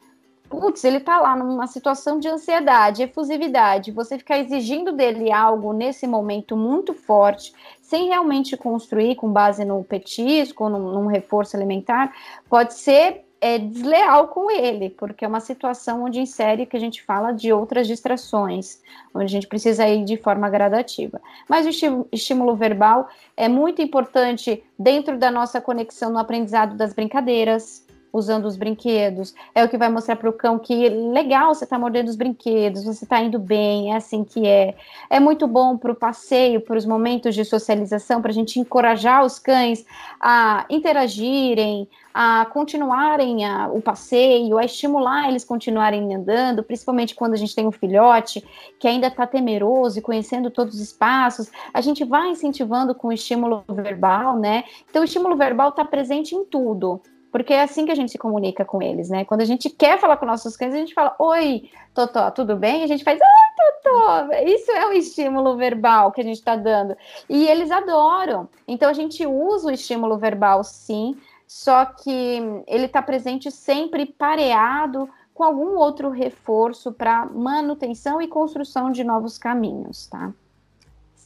[0.48, 6.06] putz, ele tá lá numa situação de ansiedade, efusividade, você ficar exigindo dele algo nesse
[6.06, 12.14] momento muito forte, sem realmente construir com base no petisco, num, num reforço alimentar,
[12.50, 17.02] pode ser é, desleal com ele, porque é uma situação onde insere que a gente
[17.02, 18.81] fala de outras distrações,
[19.12, 21.20] onde a gente precisa ir de forma gradativa.
[21.48, 27.85] Mas o estímulo verbal é muito importante dentro da nossa conexão no aprendizado das brincadeiras,
[28.12, 29.35] usando os brinquedos.
[29.55, 32.85] É o que vai mostrar para o cão que legal, você está mordendo os brinquedos,
[32.85, 34.75] você está indo bem, é assim que é.
[35.09, 39.25] É muito bom para o passeio, para os momentos de socialização, para a gente encorajar
[39.25, 39.85] os cães
[40.20, 47.37] a interagirem, a continuarem a, o passeio, a estimular eles continuarem andando, principalmente quando a
[47.37, 48.44] gente tem um filhote
[48.79, 51.51] que ainda está temeroso e conhecendo todos os espaços.
[51.72, 54.64] A gente vai incentivando com o estímulo verbal, né?
[54.90, 57.01] Então, o estímulo verbal está presente em tudo
[57.32, 59.24] porque é assim que a gente se comunica com eles, né?
[59.24, 62.82] Quando a gente quer falar com nossos cães, a gente fala, oi, Totó, tudo bem?
[62.82, 64.28] E a gente faz, oi, Totó.
[64.44, 66.94] Isso é um estímulo verbal que a gente está dando.
[67.30, 68.48] E eles adoram.
[68.68, 71.16] Então a gente usa o estímulo verbal, sim,
[71.46, 78.92] só que ele está presente sempre pareado com algum outro reforço para manutenção e construção
[78.92, 80.34] de novos caminhos, tá?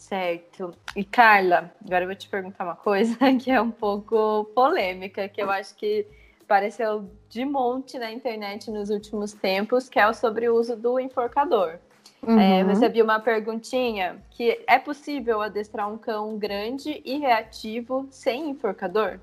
[0.09, 0.73] Certo.
[0.95, 5.43] E Carla, agora eu vou te perguntar uma coisa que é um pouco polêmica, que
[5.43, 6.07] eu acho que
[6.45, 11.79] apareceu de monte na internet nos últimos tempos, que é sobre o uso do enforcador.
[12.23, 12.41] É, uhum.
[12.41, 19.19] É, recebi uma perguntinha que é possível adestrar um cão grande e reativo sem enforcador?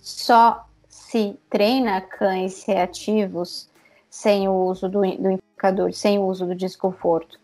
[0.00, 3.68] Só se treina cães reativos
[4.08, 7.41] sem o uso do, do enforcador, sem o uso do desconforto.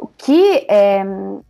[0.00, 1.02] O que é,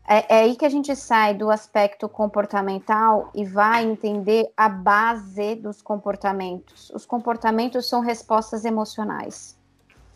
[0.09, 5.55] é, é, aí que a gente sai do aspecto comportamental e vai entender a base
[5.55, 6.91] dos comportamentos.
[6.91, 9.57] Os comportamentos são respostas emocionais.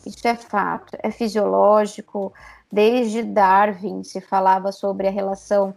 [0.04, 2.32] Isso é fato, é fisiológico.
[2.72, 5.72] Desde Darwin se falava sobre a relação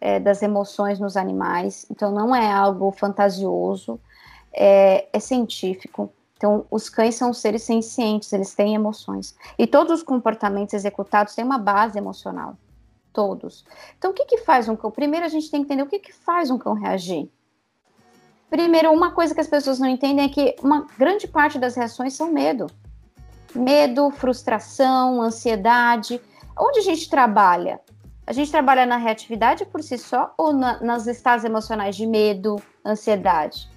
[0.00, 4.00] é, das emoções nos animais, então não é algo fantasioso,
[4.52, 6.12] é, é científico.
[6.40, 9.36] Então, os cães são seres sencientes, eles têm emoções.
[9.58, 12.56] E todos os comportamentos executados têm uma base emocional.
[13.12, 13.62] Todos.
[13.98, 14.90] Então, o que, que faz um cão?
[14.90, 17.30] Primeiro, a gente tem que entender o que, que faz um cão reagir.
[18.48, 22.14] Primeiro, uma coisa que as pessoas não entendem é que uma grande parte das reações
[22.14, 22.68] são medo.
[23.54, 26.22] Medo, frustração, ansiedade.
[26.58, 27.82] Onde a gente trabalha?
[28.26, 32.56] A gente trabalha na reatividade por si só ou na, nas estados emocionais de medo,
[32.82, 33.68] ansiedade?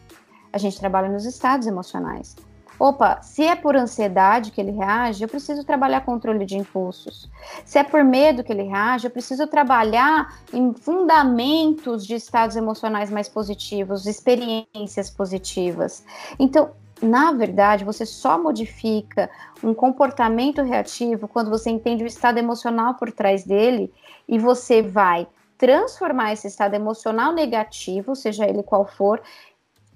[0.54, 2.38] A gente trabalha nos estados emocionais.
[2.84, 7.30] Opa, se é por ansiedade que ele reage, eu preciso trabalhar controle de impulsos.
[7.63, 13.10] Se é por medo que ele reage, eu preciso trabalhar em fundamentos de estados emocionais
[13.10, 16.04] mais positivos, experiências positivas.
[16.38, 19.30] Então, na verdade, você só modifica
[19.63, 23.93] um comportamento reativo quando você entende o estado emocional por trás dele
[24.28, 25.26] e você vai
[25.58, 29.22] transformar esse estado emocional negativo, seja ele qual for,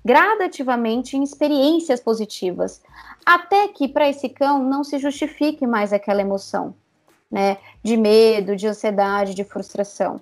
[0.08, 2.82] gradativamente em experiências positivas,
[3.26, 6.74] até que para esse cão não se justifique mais aquela emoção,
[7.30, 10.22] né, de medo, de ansiedade, de frustração,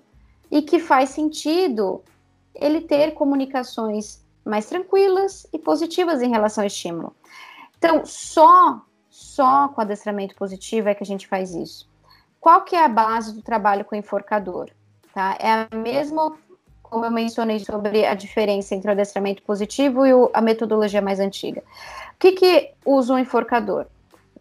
[0.50, 2.02] e que faz sentido
[2.56, 7.16] ele ter comunicações mais tranquilas e positivas em relação ao estímulo.
[7.78, 11.88] Então, só só com adestramento positivo é que a gente faz isso.
[12.42, 14.72] Qual que é a base do trabalho com enforcador?
[15.14, 15.38] Tá?
[15.40, 16.36] É a mesma
[16.96, 21.20] como eu mencionei sobre a diferença entre o adestramento positivo e o, a metodologia mais
[21.20, 21.62] antiga.
[21.62, 23.88] O que, que usa um enforcador?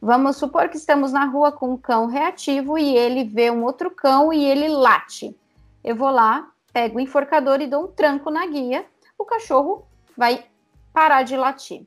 [0.01, 3.91] Vamos supor que estamos na rua com um cão reativo e ele vê um outro
[3.91, 5.37] cão e ele late.
[5.83, 8.87] Eu vou lá, pego o enforcador e dou um tranco na guia,
[9.19, 9.85] o cachorro
[10.17, 10.45] vai
[10.93, 11.83] parar de latir.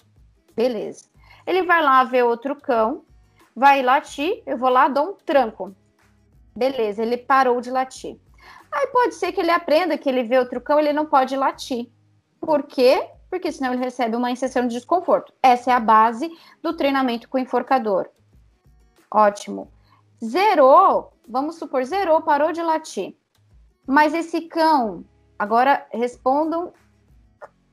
[0.53, 1.05] Beleza.
[1.45, 3.05] Ele vai lá ver outro cão,
[3.55, 5.73] vai latir, eu vou lá, dou um tranco.
[6.53, 8.19] Beleza, ele parou de latir.
[8.77, 11.89] Aí pode ser que ele aprenda que ele vê outro cão, ele não pode latir.
[12.39, 13.09] Por quê?
[13.27, 15.33] Porque senão ele recebe uma inserção de desconforto.
[15.41, 16.29] Essa é a base
[16.61, 18.07] do treinamento com enforcador.
[19.09, 19.71] Ótimo.
[20.23, 23.15] Zerou, vamos supor, zerou, parou de latir.
[23.87, 25.03] Mas esse cão,
[25.39, 26.71] agora respondam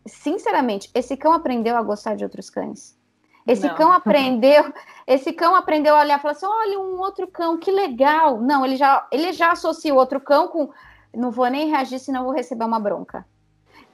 [0.07, 2.99] sinceramente, esse cão aprendeu a gostar de outros cães?
[3.47, 3.75] Esse não.
[3.75, 4.73] cão aprendeu,
[5.07, 8.41] esse cão aprendeu a olhar e falar assim: olha, um outro cão, que legal.
[8.41, 10.71] Não, ele já, ele já associa o outro cão com
[11.17, 13.27] não vou nem reagir se não vou receber uma bronca.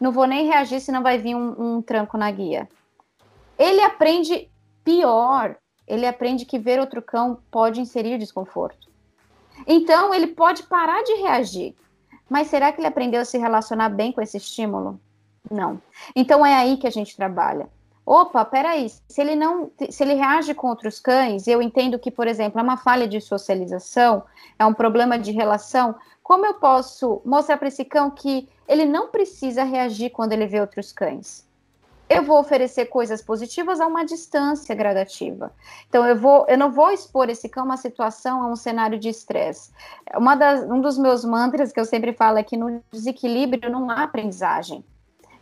[0.01, 2.69] Não vou nem reagir se não vai vir um, um tranco na guia.
[3.59, 4.51] Ele aprende
[4.83, 5.57] pior.
[5.87, 8.89] Ele aprende que ver outro cão pode inserir desconforto.
[9.67, 11.75] Então, ele pode parar de reagir.
[12.29, 15.01] Mas será que ele aprendeu a se relacionar bem com esse estímulo?
[15.51, 15.83] Não.
[16.15, 17.69] Então, é aí que a gente trabalha
[18.11, 22.27] opa, peraí, se ele não, se ele reage com outros cães, eu entendo que, por
[22.27, 24.25] exemplo, é uma falha de socialização,
[24.59, 29.13] é um problema de relação, como eu posso mostrar para esse cão que ele não
[29.13, 31.49] precisa reagir quando ele vê outros cães?
[32.09, 35.53] Eu vou oferecer coisas positivas a uma distância gradativa.
[35.89, 38.99] Então, eu, vou, eu não vou expor esse cão a uma situação, a um cenário
[38.99, 39.71] de estresse.
[40.69, 44.85] um dos meus mantras que eu sempre falo é que no desequilíbrio não há aprendizagem.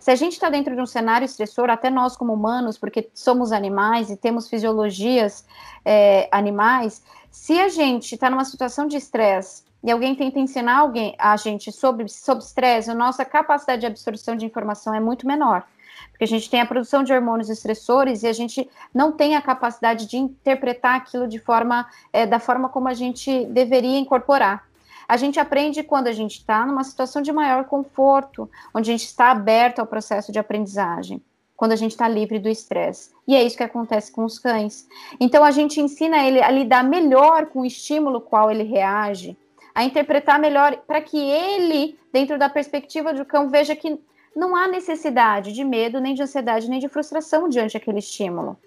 [0.09, 3.53] Se a gente está dentro de um cenário estressor, até nós como humanos, porque somos
[3.53, 5.45] animais e temos fisiologias
[5.85, 11.15] é, animais, se a gente está numa situação de estresse e alguém tenta ensinar alguém,
[11.19, 15.67] a gente sobre estresse, a nossa capacidade de absorção de informação é muito menor.
[16.11, 19.43] Porque a gente tem a produção de hormônios estressores e a gente não tem a
[19.43, 24.68] capacidade de interpretar aquilo de forma, é, da forma como a gente deveria incorporar.
[25.09, 29.07] A gente aprende quando a gente está numa situação de maior conforto, onde a gente
[29.07, 31.23] está aberto ao processo de aprendizagem,
[31.57, 33.11] quando a gente está livre do estresse.
[33.27, 34.87] E é isso que acontece com os cães.
[35.19, 39.35] Então a gente ensina ele a lidar melhor com o estímulo qual ele reage,
[39.75, 43.99] a interpretar melhor para que ele, dentro da perspectiva do cão, veja que
[44.37, 48.59] não há necessidade de medo, nem de ansiedade, nem de frustração diante daquele estímulo.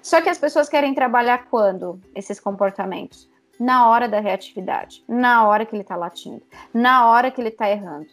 [0.00, 3.30] Só que as pessoas querem trabalhar quando esses comportamentos?
[3.62, 6.42] Na hora da reatividade, na hora que ele está latindo,
[6.74, 8.08] na hora que ele está errando.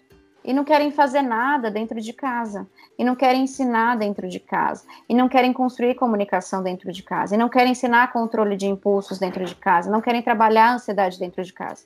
[0.45, 4.85] E não querem fazer nada dentro de casa, e não querem ensinar dentro de casa,
[5.09, 9.17] e não querem construir comunicação dentro de casa, e não querem ensinar controle de impulsos
[9.17, 11.83] dentro de casa, não querem trabalhar a ansiedade dentro de casa.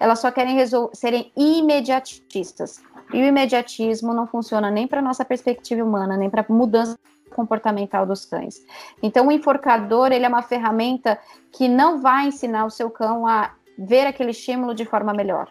[0.00, 0.58] Elas só querem
[0.92, 2.82] serem imediatistas.
[3.12, 6.98] E o imediatismo não funciona nem para nossa perspectiva humana, nem para mudança
[7.34, 8.64] comportamental dos cães.
[9.02, 11.18] Então, o enforcador ele é uma ferramenta
[11.52, 15.50] que não vai ensinar o seu cão a ver aquele estímulo de forma melhor.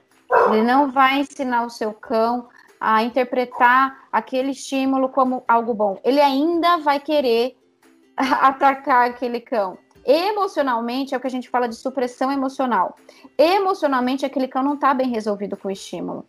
[0.52, 2.48] Ele não vai ensinar o seu cão
[2.80, 6.00] a interpretar aquele estímulo como algo bom.
[6.04, 7.56] Ele ainda vai querer
[8.18, 9.78] atacar aquele cão.
[10.06, 12.96] Emocionalmente é o que a gente fala de supressão emocional.
[13.38, 16.26] Emocionalmente, aquele cão não está bem resolvido com o estímulo.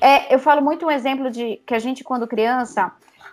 [0.00, 2.92] É, eu falo muito um exemplo de que a gente, quando criança,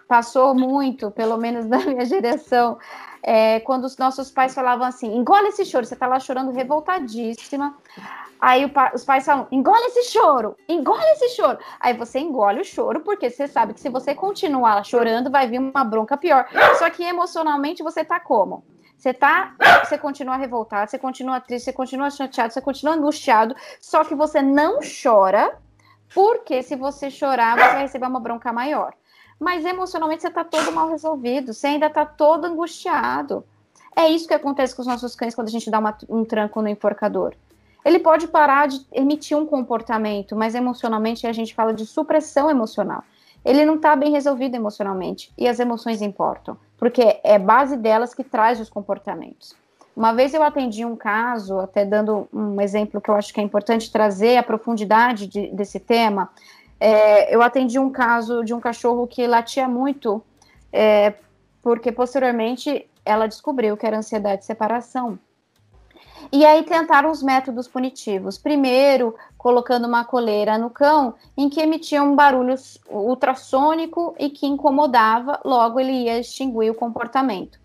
[0.09, 2.79] passou muito, pelo menos na minha geração,
[3.21, 7.77] é, quando os nossos pais falavam assim: engole esse choro, você tá lá chorando revoltadíssima.
[8.41, 11.59] Aí pa, os pais falam: engole esse choro, engole esse choro.
[11.79, 15.59] Aí você engole o choro, porque você sabe que se você continuar chorando, vai vir
[15.59, 16.47] uma bronca pior.
[16.79, 18.63] Só que emocionalmente você tá como?
[18.97, 24.03] Você tá, você continua revoltado, você continua triste, você continua chateado, você continua angustiado, só
[24.03, 25.57] que você não chora,
[26.13, 28.93] porque se você chorar, você vai receber uma bronca maior
[29.39, 33.43] mas emocionalmente você está todo mal resolvido, você ainda está todo angustiado.
[33.95, 36.61] É isso que acontece com os nossos cães quando a gente dá uma, um tranco
[36.61, 37.33] no enforcador.
[37.83, 43.03] Ele pode parar de emitir um comportamento, mas emocionalmente a gente fala de supressão emocional.
[43.43, 48.23] Ele não está bem resolvido emocionalmente e as emoções importam, porque é base delas que
[48.23, 49.55] traz os comportamentos.
[49.95, 53.43] Uma vez eu atendi um caso, até dando um exemplo que eu acho que é
[53.43, 56.29] importante trazer a profundidade de, desse tema,
[56.79, 60.23] é, eu atendi um caso de um cachorro que latia muito,
[60.71, 61.13] é,
[61.61, 65.19] porque posteriormente ela descobriu que era ansiedade de separação.
[66.31, 68.37] E aí tentaram os métodos punitivos.
[68.37, 72.55] Primeiro, colocando uma coleira no cão em que emitia um barulho
[72.89, 77.59] ultrassônico e que incomodava, logo ele ia extinguir o comportamento.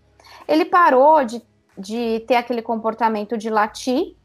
[0.47, 1.41] Ele parou de,
[1.77, 4.15] de ter aquele comportamento de latir,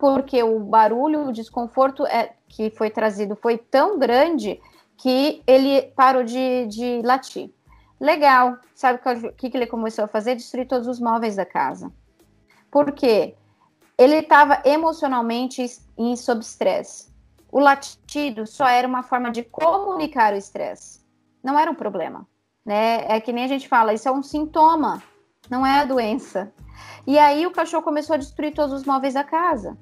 [0.00, 4.58] porque o barulho, o desconforto é, que foi trazido foi tão grande
[4.96, 7.52] que ele parou de, de latir.
[8.00, 8.56] Legal.
[8.74, 10.34] Sabe o que, que ele começou a fazer?
[10.34, 11.92] Destruir todos os móveis da casa.
[12.70, 13.34] Por quê?
[13.98, 15.62] Ele estava emocionalmente
[15.98, 17.10] em sob estresse.
[17.52, 21.04] O latido só era uma forma de comunicar o estresse.
[21.44, 22.26] Não era um problema.
[22.64, 23.04] Né?
[23.06, 25.02] É que nem a gente fala, isso é um sintoma,
[25.50, 26.52] não é a doença.
[27.06, 29.76] E aí o cachorro começou a destruir todos os móveis da casa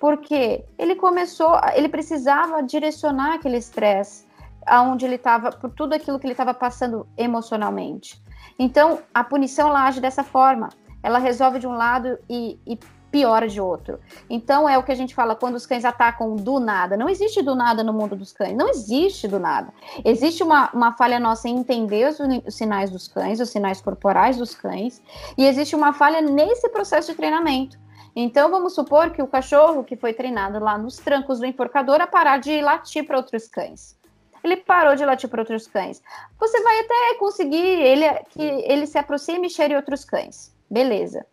[0.00, 4.26] porque ele começou, ele precisava direcionar aquele estresse
[4.66, 8.20] aonde ele estava, por tudo aquilo que ele estava passando emocionalmente.
[8.58, 10.70] Então, a punição ela age dessa forma.
[11.02, 12.78] Ela resolve de um lado e, e
[13.10, 13.98] piora de outro.
[14.28, 16.96] Então é o que a gente fala quando os cães atacam do nada.
[16.96, 18.56] Não existe do nada no mundo dos cães.
[18.56, 19.72] Não existe do nada.
[20.04, 24.36] Existe uma, uma falha nossa em entender os, os sinais dos cães, os sinais corporais
[24.36, 25.02] dos cães,
[25.36, 27.78] e existe uma falha nesse processo de treinamento.
[28.14, 32.06] Então vamos supor que o cachorro que foi treinado lá nos trancos do enforcador a
[32.06, 33.98] parar de latir para outros cães.
[34.42, 36.02] Ele parou de latir para outros cães.
[36.38, 40.54] Você vai até conseguir ele que ele se aproxime e cheire outros cães.
[40.68, 41.26] Beleza.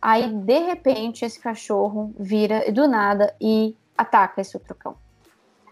[0.00, 4.96] Aí, de repente, esse cachorro vira do nada e ataca esse outro cão.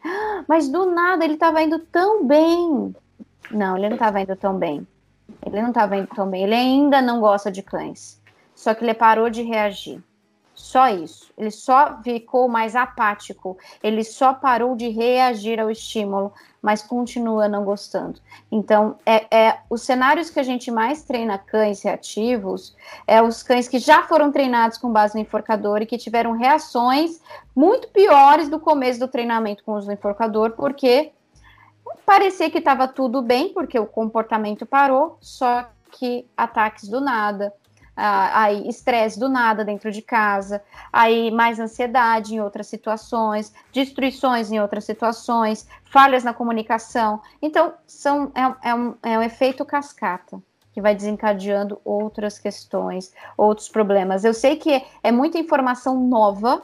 [0.46, 2.94] Mas do nada ele estava indo tão bem.
[3.50, 4.86] Não, ele não estava indo tão bem.
[5.44, 6.44] Ele não estava indo tão bem.
[6.44, 8.20] Ele ainda não gosta de cães.
[8.54, 10.02] Só que ele parou de reagir.
[10.60, 11.32] Só isso.
[11.38, 13.56] Ele só ficou mais apático.
[13.82, 18.20] Ele só parou de reagir ao estímulo, mas continua não gostando.
[18.52, 23.68] Então, é, é os cenários que a gente mais treina cães reativos é os cães
[23.68, 27.22] que já foram treinados com base no enforcador e que tiveram reações
[27.56, 31.10] muito piores do começo do treinamento com o enforcador, porque
[32.04, 37.52] parecia que estava tudo bem, porque o comportamento parou, só que ataques do nada,
[38.02, 44.60] aí estresse do nada dentro de casa, aí mais ansiedade em outras situações, destruições em
[44.60, 47.20] outras situações, falhas na comunicação.
[47.42, 50.40] Então, são, é, é, um, é um efeito cascata
[50.72, 54.24] que vai desencadeando outras questões, outros problemas.
[54.24, 56.62] Eu sei que é, é muita informação nova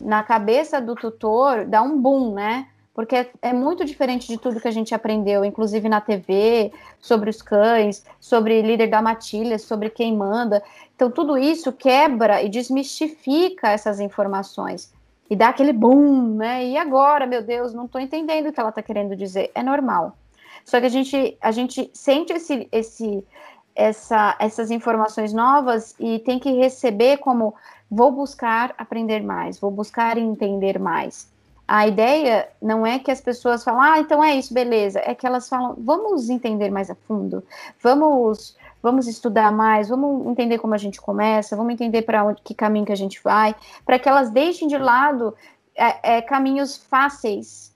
[0.00, 2.68] na cabeça do tutor, dá um boom, né?
[2.94, 7.28] Porque é, é, muito diferente de tudo que a gente aprendeu, inclusive na TV, sobre
[7.28, 10.62] os cães, sobre líder da matilha, sobre quem manda.
[10.94, 14.94] Então, tudo isso quebra e desmistifica essas informações.
[15.28, 16.64] E dá aquele boom, né?
[16.66, 19.50] E agora, meu Deus, não estou entendendo o que ela está querendo dizer.
[19.56, 20.16] É normal.
[20.64, 23.26] Só que a gente, a gente sente esse, esse,
[23.74, 27.54] essa, essas informações novas e tem que receber como
[27.90, 31.33] vou buscar aprender mais, vou buscar entender mais
[31.66, 35.00] a ideia não é que as pessoas falam, ah, então é isso, beleza.
[35.04, 37.42] É que elas falam, vamos entender mais a fundo,
[37.82, 42.54] vamos, vamos estudar mais, vamos entender como a gente começa, vamos entender para onde que
[42.54, 43.54] caminho que a gente vai,
[43.84, 45.34] para que elas deixem de lado
[45.74, 47.74] é, é, caminhos fáceis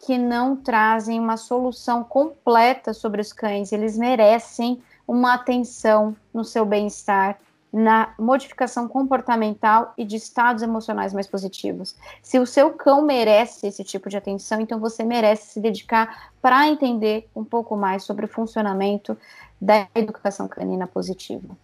[0.00, 3.72] que não trazem uma solução completa sobre os cães.
[3.72, 7.38] Eles merecem uma atenção no seu bem-estar,
[7.74, 11.96] na modificação comportamental e de estados emocionais mais positivos.
[12.22, 16.68] Se o seu cão merece esse tipo de atenção, então você merece se dedicar para
[16.68, 19.18] entender um pouco mais sobre o funcionamento
[19.60, 21.56] da educação canina positiva.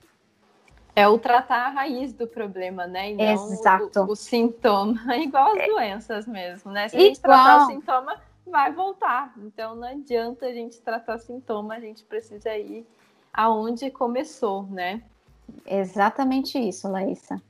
[0.97, 3.13] É o tratar a raiz do problema, né?
[3.13, 4.01] E não Exato.
[4.01, 5.67] O, o sintoma, igual as é.
[5.69, 6.89] doenças mesmo, né?
[6.89, 7.39] Se a gente igual.
[7.39, 9.33] tratar o sintoma, vai voltar.
[9.39, 12.85] Então não adianta a gente tratar sintoma, a gente precisa ir
[13.33, 15.05] aonde começou, né?
[15.67, 17.41] Exatamente isso, Laísa.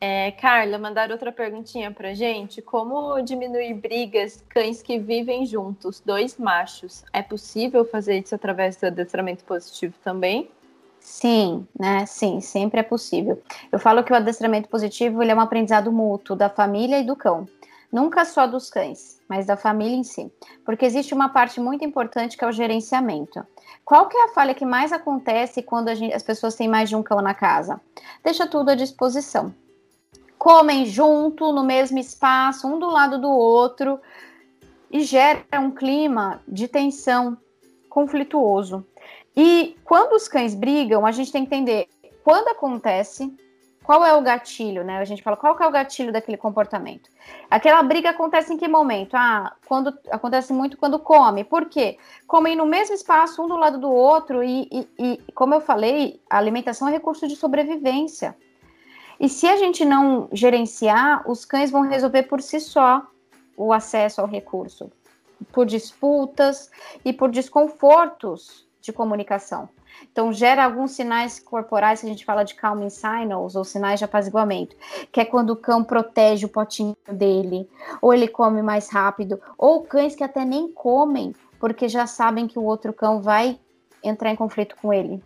[0.00, 2.62] É, Carla, mandar outra perguntinha pra gente.
[2.62, 7.04] Como diminuir brigas cães que vivem juntos, dois machos?
[7.12, 10.50] É possível fazer isso através do adestramento positivo também?
[11.00, 12.06] Sim, né?
[12.06, 13.42] Sim, sempre é possível.
[13.70, 17.14] Eu falo que o adestramento positivo ele é um aprendizado mútuo da família e do
[17.14, 17.46] cão.
[17.92, 20.32] Nunca só dos cães, mas da família em si.
[20.64, 23.44] Porque existe uma parte muito importante que é o gerenciamento.
[23.84, 26.94] Qual que é a falha que mais acontece quando gente, as pessoas têm mais de
[26.94, 27.80] um cão na casa?
[28.22, 29.52] Deixa tudo à disposição.
[30.38, 34.00] Comem junto, no mesmo espaço, um do lado do outro,
[34.90, 37.36] e gera um clima de tensão
[37.88, 38.86] conflituoso.
[39.36, 41.88] E quando os cães brigam, a gente tem que entender
[42.22, 43.34] quando acontece,
[43.82, 44.98] qual é o gatilho, né?
[44.98, 47.10] A gente fala qual é o gatilho daquele comportamento.
[47.50, 49.14] Aquela briga acontece em que momento?
[49.14, 51.44] Ah, quando acontece muito quando come.
[51.44, 51.98] Por quê?
[52.26, 56.20] Comem no mesmo espaço, um do lado do outro, e, e, e como eu falei,
[56.28, 58.36] a alimentação é recurso de sobrevivência.
[59.18, 63.06] E se a gente não gerenciar, os cães vão resolver por si só
[63.56, 64.90] o acesso ao recurso,
[65.52, 66.70] por disputas
[67.04, 69.68] e por desconfortos de comunicação.
[70.10, 74.04] Então, gera alguns sinais corporais que a gente fala de calming signals, ou sinais de
[74.04, 74.76] apaziguamento,
[75.12, 77.68] que é quando o cão protege o potinho dele,
[78.00, 82.58] ou ele come mais rápido, ou cães que até nem comem, porque já sabem que
[82.58, 83.58] o outro cão vai
[84.02, 85.22] entrar em conflito com ele.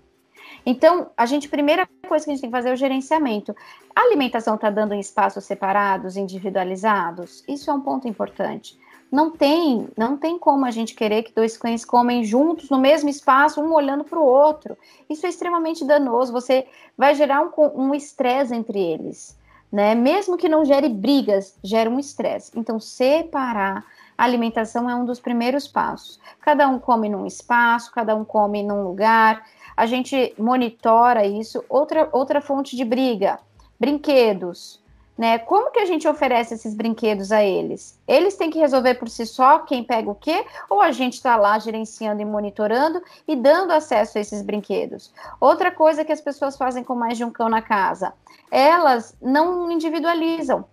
[0.66, 3.54] Então, a gente, primeira coisa que a gente tem que fazer é o gerenciamento.
[3.94, 7.44] A alimentação está dando em espaços separados, individualizados?
[7.46, 8.78] Isso é um ponto importante.
[9.14, 13.08] Não tem, não tem como a gente querer que dois cães comem juntos no mesmo
[13.08, 14.76] espaço, um olhando para o outro.
[15.08, 16.32] Isso é extremamente danoso.
[16.32, 16.66] Você
[16.98, 19.38] vai gerar um estresse um entre eles,
[19.70, 19.94] né?
[19.94, 22.50] Mesmo que não gere brigas, gera um estresse.
[22.56, 23.86] Então, separar
[24.18, 26.18] a alimentação é um dos primeiros passos.
[26.40, 29.46] Cada um come num espaço, cada um come num lugar.
[29.76, 31.64] A gente monitora isso.
[31.68, 33.38] Outra, outra fonte de briga
[33.78, 34.80] Brinquedos,
[35.16, 35.38] né?
[35.38, 37.98] Como que a gente oferece esses brinquedos a eles?
[38.06, 40.44] Eles têm que resolver por si só quem pega o quê?
[40.68, 45.12] Ou a gente está lá gerenciando e monitorando e dando acesso a esses brinquedos?
[45.40, 48.12] Outra coisa que as pessoas fazem com mais de um cão na casa,
[48.50, 50.64] elas não individualizam,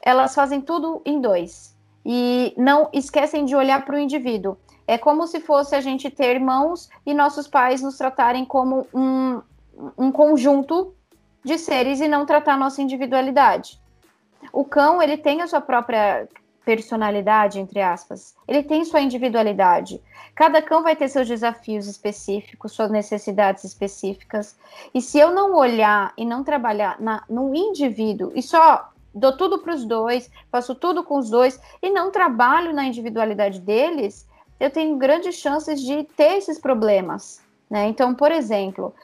[0.00, 1.74] elas fazem tudo em dois
[2.04, 4.56] e não esquecem de olhar para o indivíduo.
[4.86, 9.40] É como se fosse a gente ter irmãos e nossos pais nos tratarem como um,
[9.96, 10.94] um conjunto
[11.44, 13.80] de seres e não tratar nossa individualidade.
[14.52, 16.28] O cão, ele tem a sua própria
[16.64, 18.34] personalidade, entre aspas.
[18.48, 20.00] Ele tem sua individualidade.
[20.34, 24.56] Cada cão vai ter seus desafios específicos, suas necessidades específicas.
[24.92, 29.58] E se eu não olhar e não trabalhar na, no indivíduo e só dou tudo
[29.58, 34.26] para os dois, faço tudo com os dois e não trabalho na individualidade deles,
[34.58, 37.42] eu tenho grandes chances de ter esses problemas.
[37.70, 37.86] Né?
[37.88, 38.94] Então, por exemplo,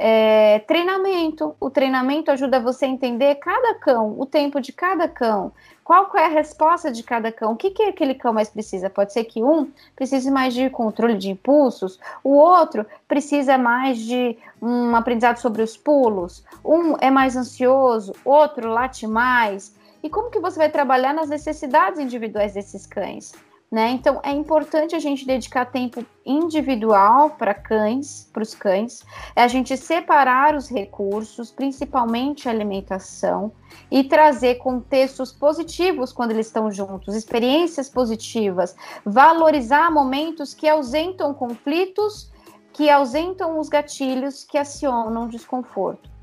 [0.00, 1.56] é, treinamento.
[1.58, 6.26] O treinamento ajuda você a entender cada cão, o tempo de cada cão, qual é
[6.26, 8.88] a resposta de cada cão, o que, que aquele cão mais precisa.
[8.88, 14.38] Pode ser que um precise mais de controle de impulsos, o outro precisa mais de
[14.62, 19.76] um aprendizado sobre os pulos, um é mais ansioso, outro late mais.
[20.00, 23.34] E como que você vai trabalhar nas necessidades individuais desses cães?
[23.70, 23.90] Né?
[23.90, 29.04] Então é importante a gente dedicar tempo individual para cães, para os cães,
[29.36, 33.52] é a gente separar os recursos, principalmente alimentação,
[33.90, 42.32] e trazer contextos positivos quando eles estão juntos, experiências positivas, valorizar momentos que ausentam conflitos,
[42.72, 46.17] que ausentam os gatilhos que acionam desconforto.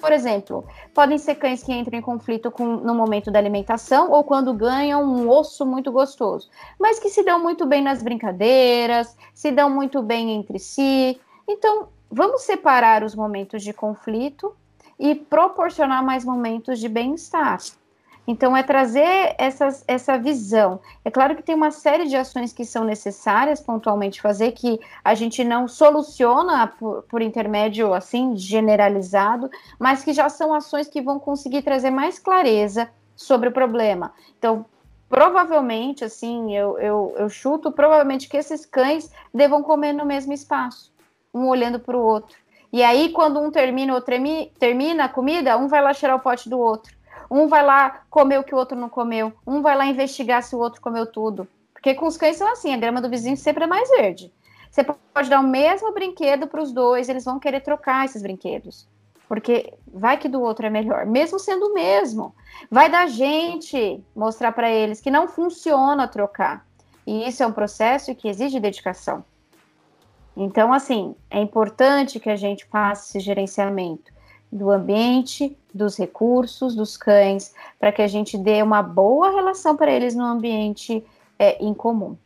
[0.00, 4.22] Por exemplo, podem ser cães que entram em conflito com, no momento da alimentação ou
[4.22, 9.50] quando ganham um osso muito gostoso, mas que se dão muito bem nas brincadeiras, se
[9.50, 11.20] dão muito bem entre si.
[11.48, 14.54] Então, vamos separar os momentos de conflito
[14.98, 17.58] e proporcionar mais momentos de bem-estar.
[18.30, 20.80] Então, é trazer essas, essa visão.
[21.02, 25.14] É claro que tem uma série de ações que são necessárias pontualmente fazer, que a
[25.14, 29.48] gente não soluciona por, por intermédio, assim, generalizado,
[29.78, 34.12] mas que já são ações que vão conseguir trazer mais clareza sobre o problema.
[34.38, 34.66] Então,
[35.08, 40.92] provavelmente, assim, eu, eu, eu chuto, provavelmente que esses cães devam comer no mesmo espaço,
[41.32, 42.36] um olhando para o outro.
[42.70, 44.14] E aí, quando um termina, outro
[44.58, 46.97] termina a comida, um vai lá cheirar o pote do outro.
[47.30, 49.32] Um vai lá comer o que o outro não comeu.
[49.46, 51.46] Um vai lá investigar se o outro comeu tudo.
[51.72, 54.32] Porque com os cães são assim, a grama do vizinho sempre é mais verde.
[54.70, 58.88] Você pode dar o mesmo brinquedo para os dois, eles vão querer trocar esses brinquedos.
[59.28, 62.34] Porque vai que do outro é melhor, mesmo sendo o mesmo.
[62.70, 66.66] Vai da gente mostrar para eles que não funciona trocar.
[67.06, 69.24] E isso é um processo que exige dedicação.
[70.36, 74.12] Então, assim, é importante que a gente faça esse gerenciamento
[74.50, 79.92] do ambiente, dos recursos, dos cães, para que a gente dê uma boa relação para
[79.92, 81.04] eles no ambiente
[81.38, 82.16] é, em comum.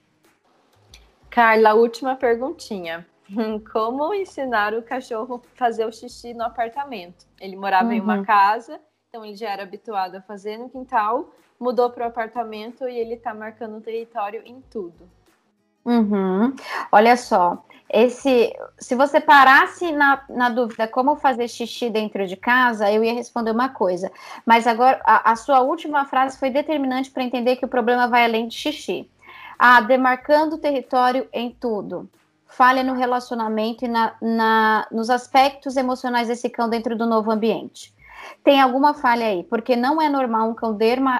[1.28, 3.06] Carla, última perguntinha.
[3.72, 7.26] Como ensinar o cachorro a fazer o xixi no apartamento?
[7.40, 7.92] Ele morava uhum.
[7.92, 8.24] em uma uhum.
[8.24, 12.98] casa, então ele já era habituado a fazer no quintal, mudou para o apartamento e
[12.98, 15.08] ele está marcando o território em tudo.
[15.84, 16.54] Uhum.
[16.92, 22.90] Olha só, esse, se você parasse na, na dúvida como fazer xixi dentro de casa,
[22.90, 24.10] eu ia responder uma coisa.
[24.46, 28.24] Mas agora, a, a sua última frase foi determinante para entender que o problema vai
[28.24, 29.10] além de xixi.
[29.58, 32.08] Ah, demarcando o território em tudo.
[32.46, 37.91] Falha no relacionamento e na, na, nos aspectos emocionais desse cão dentro do novo ambiente
[38.44, 40.76] tem alguma falha aí, porque não é normal um cão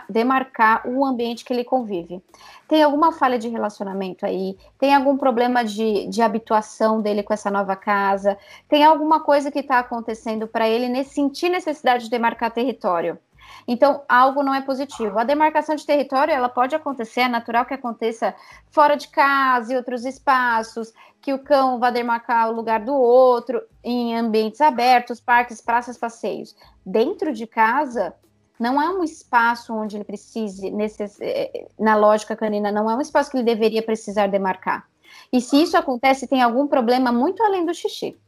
[0.08, 2.22] demarcar o ambiente que ele convive.
[2.68, 4.56] Tem alguma falha de relacionamento aí?
[4.78, 8.38] Tem algum problema de, de habituação dele com essa nova casa?
[8.68, 13.18] Tem alguma coisa que está acontecendo para ele nesse, sentir necessidade de demarcar território?
[13.66, 15.18] Então, algo não é positivo.
[15.18, 18.34] A demarcação de território, ela pode acontecer, é natural que aconteça
[18.70, 23.62] fora de casa e outros espaços, que o cão vá demarcar o lugar do outro,
[23.82, 26.56] em ambientes abertos, parques, praças, passeios.
[26.84, 28.14] Dentro de casa,
[28.58, 30.72] não é um espaço onde ele precise,
[31.20, 34.86] eh, na lógica canina, não é um espaço que ele deveria precisar demarcar.
[35.32, 38.18] E se isso acontece, tem algum problema muito além do xixi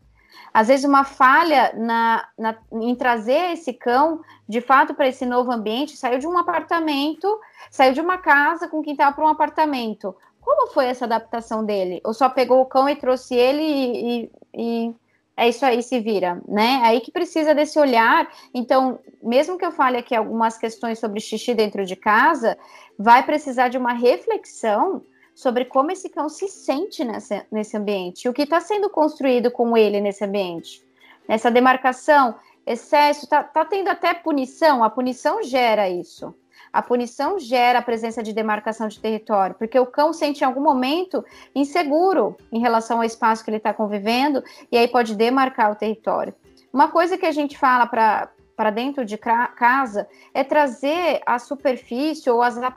[0.53, 5.51] às vezes uma falha na, na, em trazer esse cão de fato para esse novo
[5.51, 10.15] ambiente, saiu de um apartamento, saiu de uma casa com quintal para um apartamento.
[10.41, 12.01] Como foi essa adaptação dele?
[12.05, 14.95] Ou só pegou o cão e trouxe ele e, e, e
[15.37, 16.81] é isso aí, se vira, né?
[16.85, 18.31] Aí que precisa desse olhar.
[18.53, 22.57] Então, mesmo que eu fale aqui algumas questões sobre xixi dentro de casa,
[22.99, 25.03] vai precisar de uma reflexão
[25.35, 29.77] sobre como esse cão se sente nessa, nesse ambiente, o que está sendo construído com
[29.77, 30.83] ele nesse ambiente.
[31.29, 36.35] Nessa demarcação excesso, tá, tá tendo até punição, a punição gera isso.
[36.73, 40.61] A punição gera a presença de demarcação de território, porque o cão sente em algum
[40.61, 41.25] momento
[41.55, 46.35] inseguro em relação ao espaço que ele está convivendo, e aí pode demarcar o território.
[46.73, 52.31] Uma coisa que a gente fala para para dentro de casa é trazer a superfície
[52.31, 52.77] ou as, a,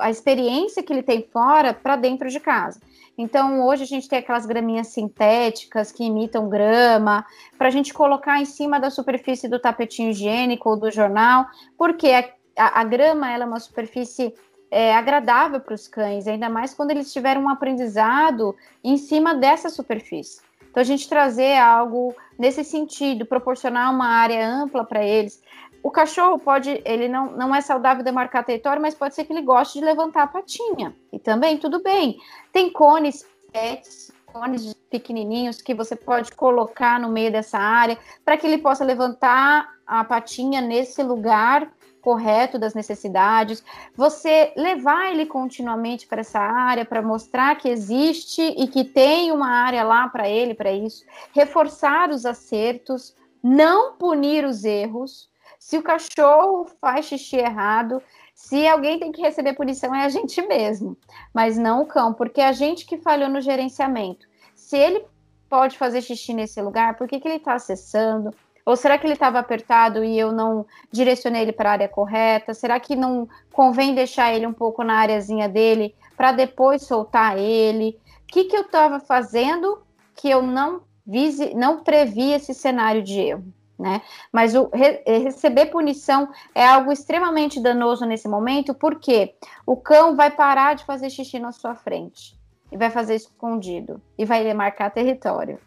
[0.00, 2.80] a experiência que ele tem fora para dentro de casa.
[3.16, 7.24] Então, hoje a gente tem aquelas graminhas sintéticas que imitam grama,
[7.56, 11.46] para a gente colocar em cima da superfície do tapetinho higiênico ou do jornal,
[11.78, 14.34] porque a, a, a grama é uma superfície
[14.70, 19.70] é, agradável para os cães, ainda mais quando eles tiveram um aprendizado em cima dessa
[19.70, 20.42] superfície.
[20.74, 25.40] Então, a gente trazer algo nesse sentido, proporcionar uma área ampla para eles.
[25.80, 29.42] O cachorro pode, ele não, não é saudável demarcar território, mas pode ser que ele
[29.42, 30.92] goste de levantar a patinha.
[31.12, 32.18] E também, tudo bem.
[32.52, 38.44] Tem cones pets, cones pequenininhos que você pode colocar no meio dessa área para que
[38.44, 41.70] ele possa levantar a patinha nesse lugar
[42.04, 43.64] correto das necessidades,
[43.96, 49.48] você levar ele continuamente para essa área para mostrar que existe e que tem uma
[49.48, 51.02] área lá para ele para isso,
[51.32, 55.30] reforçar os acertos, não punir os erros.
[55.58, 58.02] Se o cachorro faz xixi errado,
[58.34, 60.98] se alguém tem que receber punição é a gente mesmo,
[61.32, 64.26] mas não o cão, porque é a gente que falhou no gerenciamento.
[64.54, 65.06] Se ele
[65.48, 68.34] pode fazer xixi nesse lugar, por que, que ele está acessando?
[68.66, 72.54] Ou será que ele estava apertado e eu não direcionei ele para a área correta?
[72.54, 77.98] Será que não convém deixar ele um pouco na areazinha dele para depois soltar ele?
[78.22, 79.82] O que, que eu estava fazendo
[80.16, 83.44] que eu não, vise, não previ esse cenário de erro?
[83.78, 84.00] Né?
[84.32, 89.34] Mas o re, receber punição é algo extremamente danoso nesse momento, porque
[89.66, 92.38] o cão vai parar de fazer xixi na sua frente
[92.70, 95.58] e vai fazer escondido e vai demarcar território.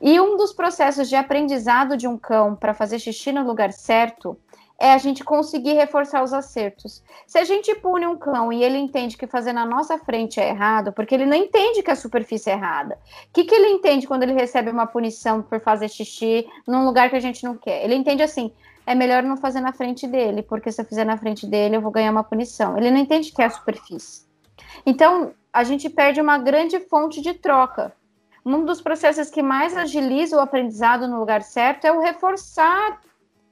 [0.00, 4.38] E um dos processos de aprendizado de um cão para fazer xixi no lugar certo
[4.78, 7.02] é a gente conseguir reforçar os acertos.
[7.26, 10.50] Se a gente pune um cão e ele entende que fazer na nossa frente é
[10.50, 12.96] errado, porque ele não entende que a superfície é errada.
[13.28, 17.10] O que, que ele entende quando ele recebe uma punição por fazer xixi num lugar
[17.10, 17.84] que a gente não quer?
[17.84, 18.52] Ele entende assim:
[18.86, 21.80] é melhor não fazer na frente dele, porque se eu fizer na frente dele eu
[21.80, 22.78] vou ganhar uma punição.
[22.78, 24.28] Ele não entende que é a superfície.
[24.86, 27.92] Então, a gente perde uma grande fonte de troca.
[28.48, 32.98] Um dos processos que mais agiliza o aprendizado no lugar certo é o reforçar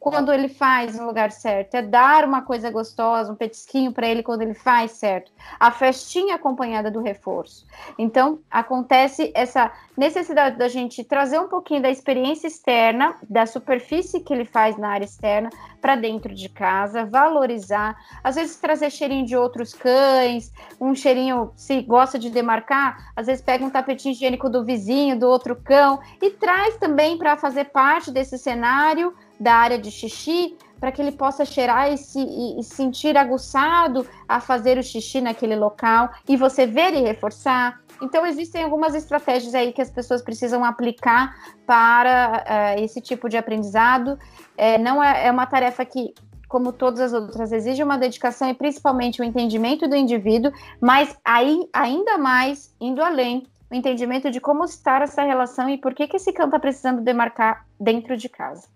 [0.09, 4.23] quando ele faz no lugar certo, é dar uma coisa gostosa, um petisquinho para ele
[4.23, 5.33] quando ele faz certo.
[5.59, 7.67] A festinha acompanhada do reforço.
[7.99, 14.33] Então, acontece essa necessidade da gente trazer um pouquinho da experiência externa, da superfície que
[14.33, 15.51] ele faz na área externa,
[15.81, 21.83] para dentro de casa, valorizar, às vezes trazer cheirinho de outros cães, um cheirinho, se
[21.83, 26.31] gosta de demarcar, às vezes pega um tapetinho higiênico do vizinho, do outro cão, e
[26.31, 31.45] traz também para fazer parte desse cenário da área de xixi, para que ele possa
[31.45, 36.95] cheirar e se e, sentir aguçado a fazer o xixi naquele local e você ver
[36.95, 37.81] e reforçar.
[38.03, 41.35] Então, existem algumas estratégias aí que as pessoas precisam aplicar
[41.67, 44.19] para uh, esse tipo de aprendizado.
[44.57, 46.13] É, não é, é uma tarefa que,
[46.47, 51.67] como todas as outras, exige uma dedicação e principalmente o entendimento do indivíduo, mas aí,
[51.73, 56.17] ainda mais, indo além, o entendimento de como estar essa relação e por que, que
[56.17, 58.76] esse cão está precisando demarcar dentro de casa.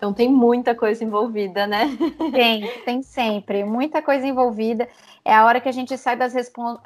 [0.00, 1.94] Então tem muita coisa envolvida, né?
[2.32, 4.88] Tem, tem sempre, muita coisa envolvida.
[5.22, 6.32] É a hora que a gente sai das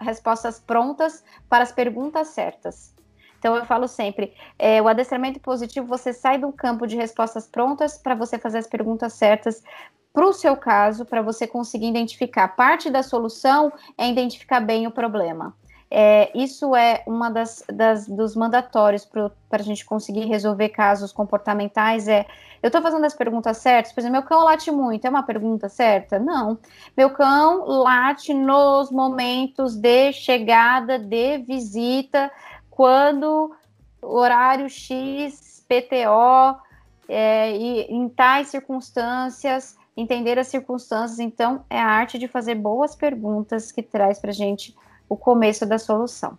[0.00, 2.92] respostas prontas para as perguntas certas.
[3.38, 7.96] Então eu falo sempre, é, o adestramento positivo, você sai do campo de respostas prontas
[7.96, 9.62] para você fazer as perguntas certas
[10.12, 12.48] para o seu caso, para você conseguir identificar.
[12.48, 15.54] Parte da solução é identificar bem o problema.
[15.96, 22.08] É, isso é uma das, das dos mandatórios para a gente conseguir resolver casos comportamentais.
[22.08, 22.26] É,
[22.60, 23.92] eu estou fazendo as perguntas certas.
[23.92, 25.06] Por exemplo, meu cão late muito.
[25.06, 26.18] É uma pergunta certa?
[26.18, 26.58] Não.
[26.96, 32.28] Meu cão late nos momentos de chegada, de visita,
[32.68, 33.54] quando
[34.02, 36.60] horário X, PTO,
[37.08, 41.20] é, e em tais circunstâncias, entender as circunstâncias.
[41.20, 44.74] Então, é a arte de fazer boas perguntas que traz para a gente
[45.08, 46.38] o começo da solução.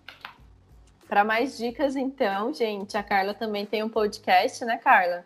[1.07, 5.23] Para mais dicas, então, gente, a Carla também tem um podcast, né, Carla?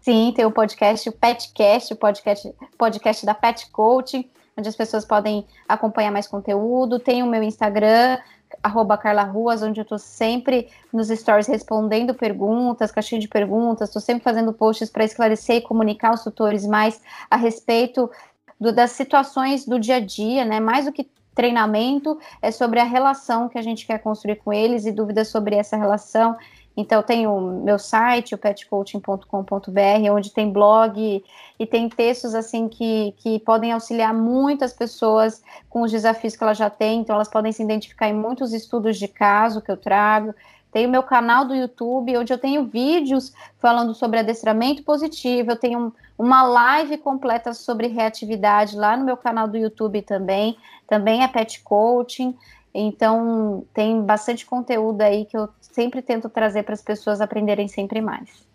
[0.00, 5.04] Sim, tem o podcast, o Petcast, o podcast, podcast da Pet Coaching, onde as pessoas
[5.04, 6.98] podem acompanhar mais conteúdo.
[6.98, 8.18] Tem o meu Instagram,
[8.62, 14.02] arroba Carla Ruas, onde eu estou sempre nos stories respondendo perguntas, caixinha de perguntas, estou
[14.02, 18.10] sempre fazendo posts para esclarecer e comunicar aos tutores mais a respeito
[18.58, 20.60] do, das situações do dia a dia, né?
[20.60, 21.08] Mais do que
[21.40, 25.56] treinamento, é sobre a relação que a gente quer construir com eles e dúvidas sobre
[25.56, 26.36] essa relação.
[26.76, 31.24] Então, tem o meu site, o petcoaching.com.br, onde tem blog
[31.58, 36.58] e tem textos assim que, que podem auxiliar muitas pessoas com os desafios que elas
[36.58, 37.00] já têm.
[37.00, 40.34] Então, elas podem se identificar em muitos estudos de caso que eu trago.
[40.72, 45.50] Tem o meu canal do YouTube, onde eu tenho vídeos falando sobre adestramento positivo.
[45.50, 50.56] Eu tenho uma live completa sobre reatividade lá no meu canal do YouTube também.
[50.86, 52.36] Também é Pet Coaching.
[52.72, 58.00] Então, tem bastante conteúdo aí que eu sempre tento trazer para as pessoas aprenderem sempre
[58.00, 58.48] mais.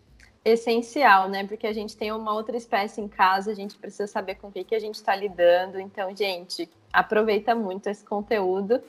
[0.45, 1.45] Essencial, né?
[1.45, 4.51] Porque a gente tem uma outra espécie em casa, a gente precisa saber com o
[4.51, 5.80] que, que a gente está lidando.
[5.80, 8.82] Então, gente, aproveita muito esse conteúdo.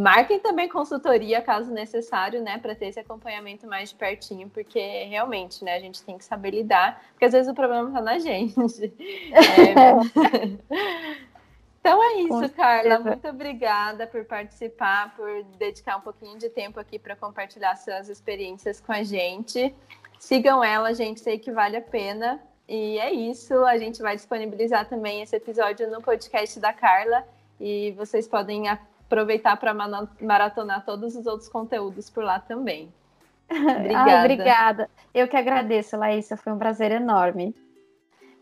[0.00, 5.62] Marquem também consultoria, caso necessário, né, para ter esse acompanhamento mais de pertinho, porque realmente,
[5.62, 8.94] né, a gente tem que saber lidar, porque às vezes o problema está na gente.
[9.30, 9.92] É...
[11.78, 12.98] Então é isso, Carla.
[12.98, 18.80] Muito obrigada por participar, por dedicar um pouquinho de tempo aqui para compartilhar suas experiências
[18.80, 19.74] com a gente.
[20.18, 22.40] Sigam ela, gente, sei que vale a pena.
[22.66, 23.54] E é isso.
[23.64, 27.26] A gente vai disponibilizar também esse episódio no podcast da Carla
[27.60, 28.68] e vocês podem
[29.10, 32.94] aproveitar para maratonar todos os outros conteúdos por lá também.
[33.50, 34.10] Obrigada.
[34.10, 34.90] Ai, obrigada.
[35.12, 36.36] Eu que agradeço, Laísa.
[36.36, 37.52] Foi um prazer enorme.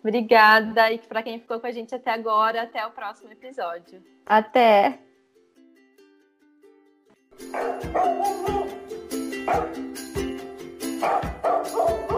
[0.00, 0.92] Obrigada.
[0.92, 4.02] E para quem ficou com a gente até agora, até o próximo episódio.
[4.26, 4.98] Até.
[11.74, 12.14] Oh,